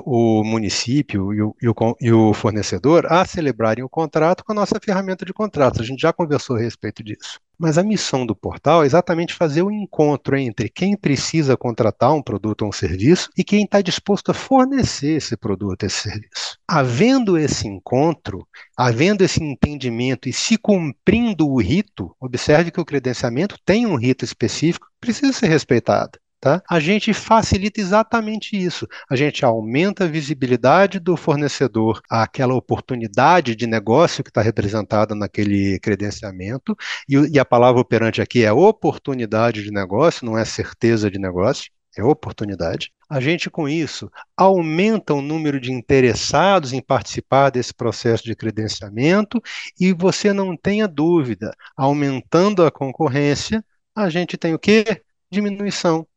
o 0.06 0.44
município 0.44 1.34
e 1.34 1.42
o, 1.42 1.56
e, 1.62 1.68
o, 1.68 1.76
e 2.00 2.12
o, 2.12 2.34
fornecedor 2.34 3.06
a 3.12 3.26
celebrarem 3.26 3.84
o 3.84 3.90
contrato 3.90 4.44
com 4.44 4.54
a 4.54 4.56
nossa 4.56 4.80
ferramenta 4.82 5.26
de 5.26 5.34
contratos. 5.34 5.82
A 5.82 5.84
gente 5.84 6.02
já 6.02 6.14
conversou 6.14 6.56
a 6.56 6.60
respeito 6.60 7.04
disso. 7.04 7.40
Mas 7.58 7.78
a 7.78 7.84
missão 7.84 8.26
do 8.26 8.34
portal 8.34 8.84
é 8.84 8.86
exatamente 8.86 9.34
fazer 9.34 9.64
o 9.64 9.72
encontro 9.72 10.38
entre 10.38 10.70
quem 10.70 10.96
precisa 10.96 11.58
contratar 11.58 12.14
um 12.14 12.22
produto 12.22 12.62
ou 12.62 12.70
um 12.70 12.72
serviço 12.72 13.30
e 13.38 13.44
quem 13.44 13.66
está 13.66 13.82
disposto 13.82 14.32
a 14.32 14.34
fornecer 14.34 15.18
esse 15.18 15.36
produto, 15.36 15.84
esse 15.84 16.04
serviço. 16.04 16.58
Havendo 16.66 17.38
esse 17.38 17.68
encontro, 17.68 18.48
havendo 18.78 19.26
esse 19.26 19.44
entendimento 19.44 20.30
e 20.30 20.34
se 20.34 20.58
cumprindo 20.58 21.50
o 21.50 21.60
rito, 21.60 22.16
observe 22.18 22.72
que 22.72 22.80
o 22.80 22.86
credenciamento 22.86 23.58
tem 23.66 23.86
um 23.86 23.96
rito 23.98 24.24
específico 24.24 24.88
que 24.88 25.00
precisa 25.02 25.34
ser 25.34 25.48
respeitado. 25.48 26.18
Tá? 26.40 26.64
A 26.70 26.80
gente 26.80 27.14
facilita 27.14 27.82
exatamente 27.82 28.56
isso. 28.56 28.88
A 29.10 29.16
gente 29.16 29.44
aumenta 29.44 30.06
a 30.06 30.08
visibilidade 30.08 30.98
do 30.98 31.18
fornecedor 31.18 32.02
àquela 32.10 32.54
oportunidade 32.56 33.56
de 33.58 33.68
negócio 33.68 34.24
que 34.24 34.30
está 34.30 34.42
representada 34.42 35.14
naquele 35.14 35.78
credenciamento, 35.80 36.78
e, 37.10 37.16
e, 37.34 37.40
a 37.40 37.44
palavra 37.44 37.82
operante 37.82 38.22
aqui 38.22 38.46
é 38.46 38.54
oportunidade 38.54 39.64
de 39.64 39.72
negócio, 39.72 40.26
não 40.26 40.38
é 40.38 40.46
certeza 40.46 41.12
de 41.12 41.20
negócio. 41.20 41.72
é 41.98 42.04
oportunidade. 42.04 42.94
A 43.10 43.20
gente, 43.20 43.50
com 43.50 43.68
isso, 43.68 44.10
aumenta 44.38 45.14
o 45.14 45.22
número 45.22 45.60
de 45.60 45.74
interessados 45.74 46.72
em 46.72 46.82
participar 46.82 47.50
desse 47.50 47.74
processo 47.74 48.24
de 48.24 48.36
credenciamento 48.36 49.42
e 49.80 49.92
você 49.92 50.32
não 50.32 50.56
tenha 50.56 50.88
dúvida, 50.88 51.52
aumentando 51.76 52.64
a 52.66 52.72
concorrência, 52.72 53.66
a 53.96 54.10
gente 54.10 54.38
tem 54.38 54.54
o 54.54 54.60
quê? 54.60 55.02
Diminuição 55.32 56.08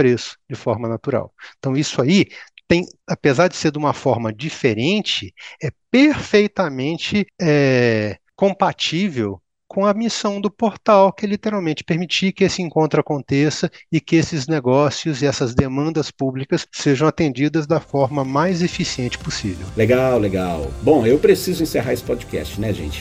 preço 0.00 0.38
de 0.48 0.56
forma 0.56 0.88
natural. 0.88 1.30
Então, 1.58 1.76
isso 1.76 2.00
aí 2.00 2.24
tem, 2.66 2.86
apesar 3.06 3.48
de 3.48 3.56
ser 3.56 3.70
de 3.70 3.76
uma 3.76 3.92
forma 3.92 4.32
diferente, 4.32 5.34
é 5.62 5.68
perfeitamente 5.90 7.26
é, 7.38 8.16
compatível 8.34 9.38
com 9.68 9.84
a 9.84 9.92
missão 9.92 10.40
do 10.40 10.50
portal, 10.50 11.12
que 11.12 11.26
é 11.26 11.28
literalmente 11.28 11.84
permitir 11.84 12.32
que 12.32 12.44
esse 12.44 12.62
encontro 12.62 12.98
aconteça 12.98 13.70
e 13.92 14.00
que 14.00 14.16
esses 14.16 14.46
negócios 14.46 15.20
e 15.20 15.26
essas 15.26 15.54
demandas 15.54 16.10
públicas 16.10 16.66
sejam 16.72 17.06
atendidas 17.06 17.66
da 17.66 17.78
forma 17.78 18.24
mais 18.24 18.62
eficiente 18.62 19.18
possível. 19.18 19.66
Legal, 19.76 20.18
legal. 20.18 20.70
Bom, 20.82 21.06
eu 21.06 21.18
preciso 21.18 21.62
encerrar 21.62 21.92
esse 21.92 22.02
podcast, 22.02 22.58
né, 22.58 22.72
gente? 22.72 23.00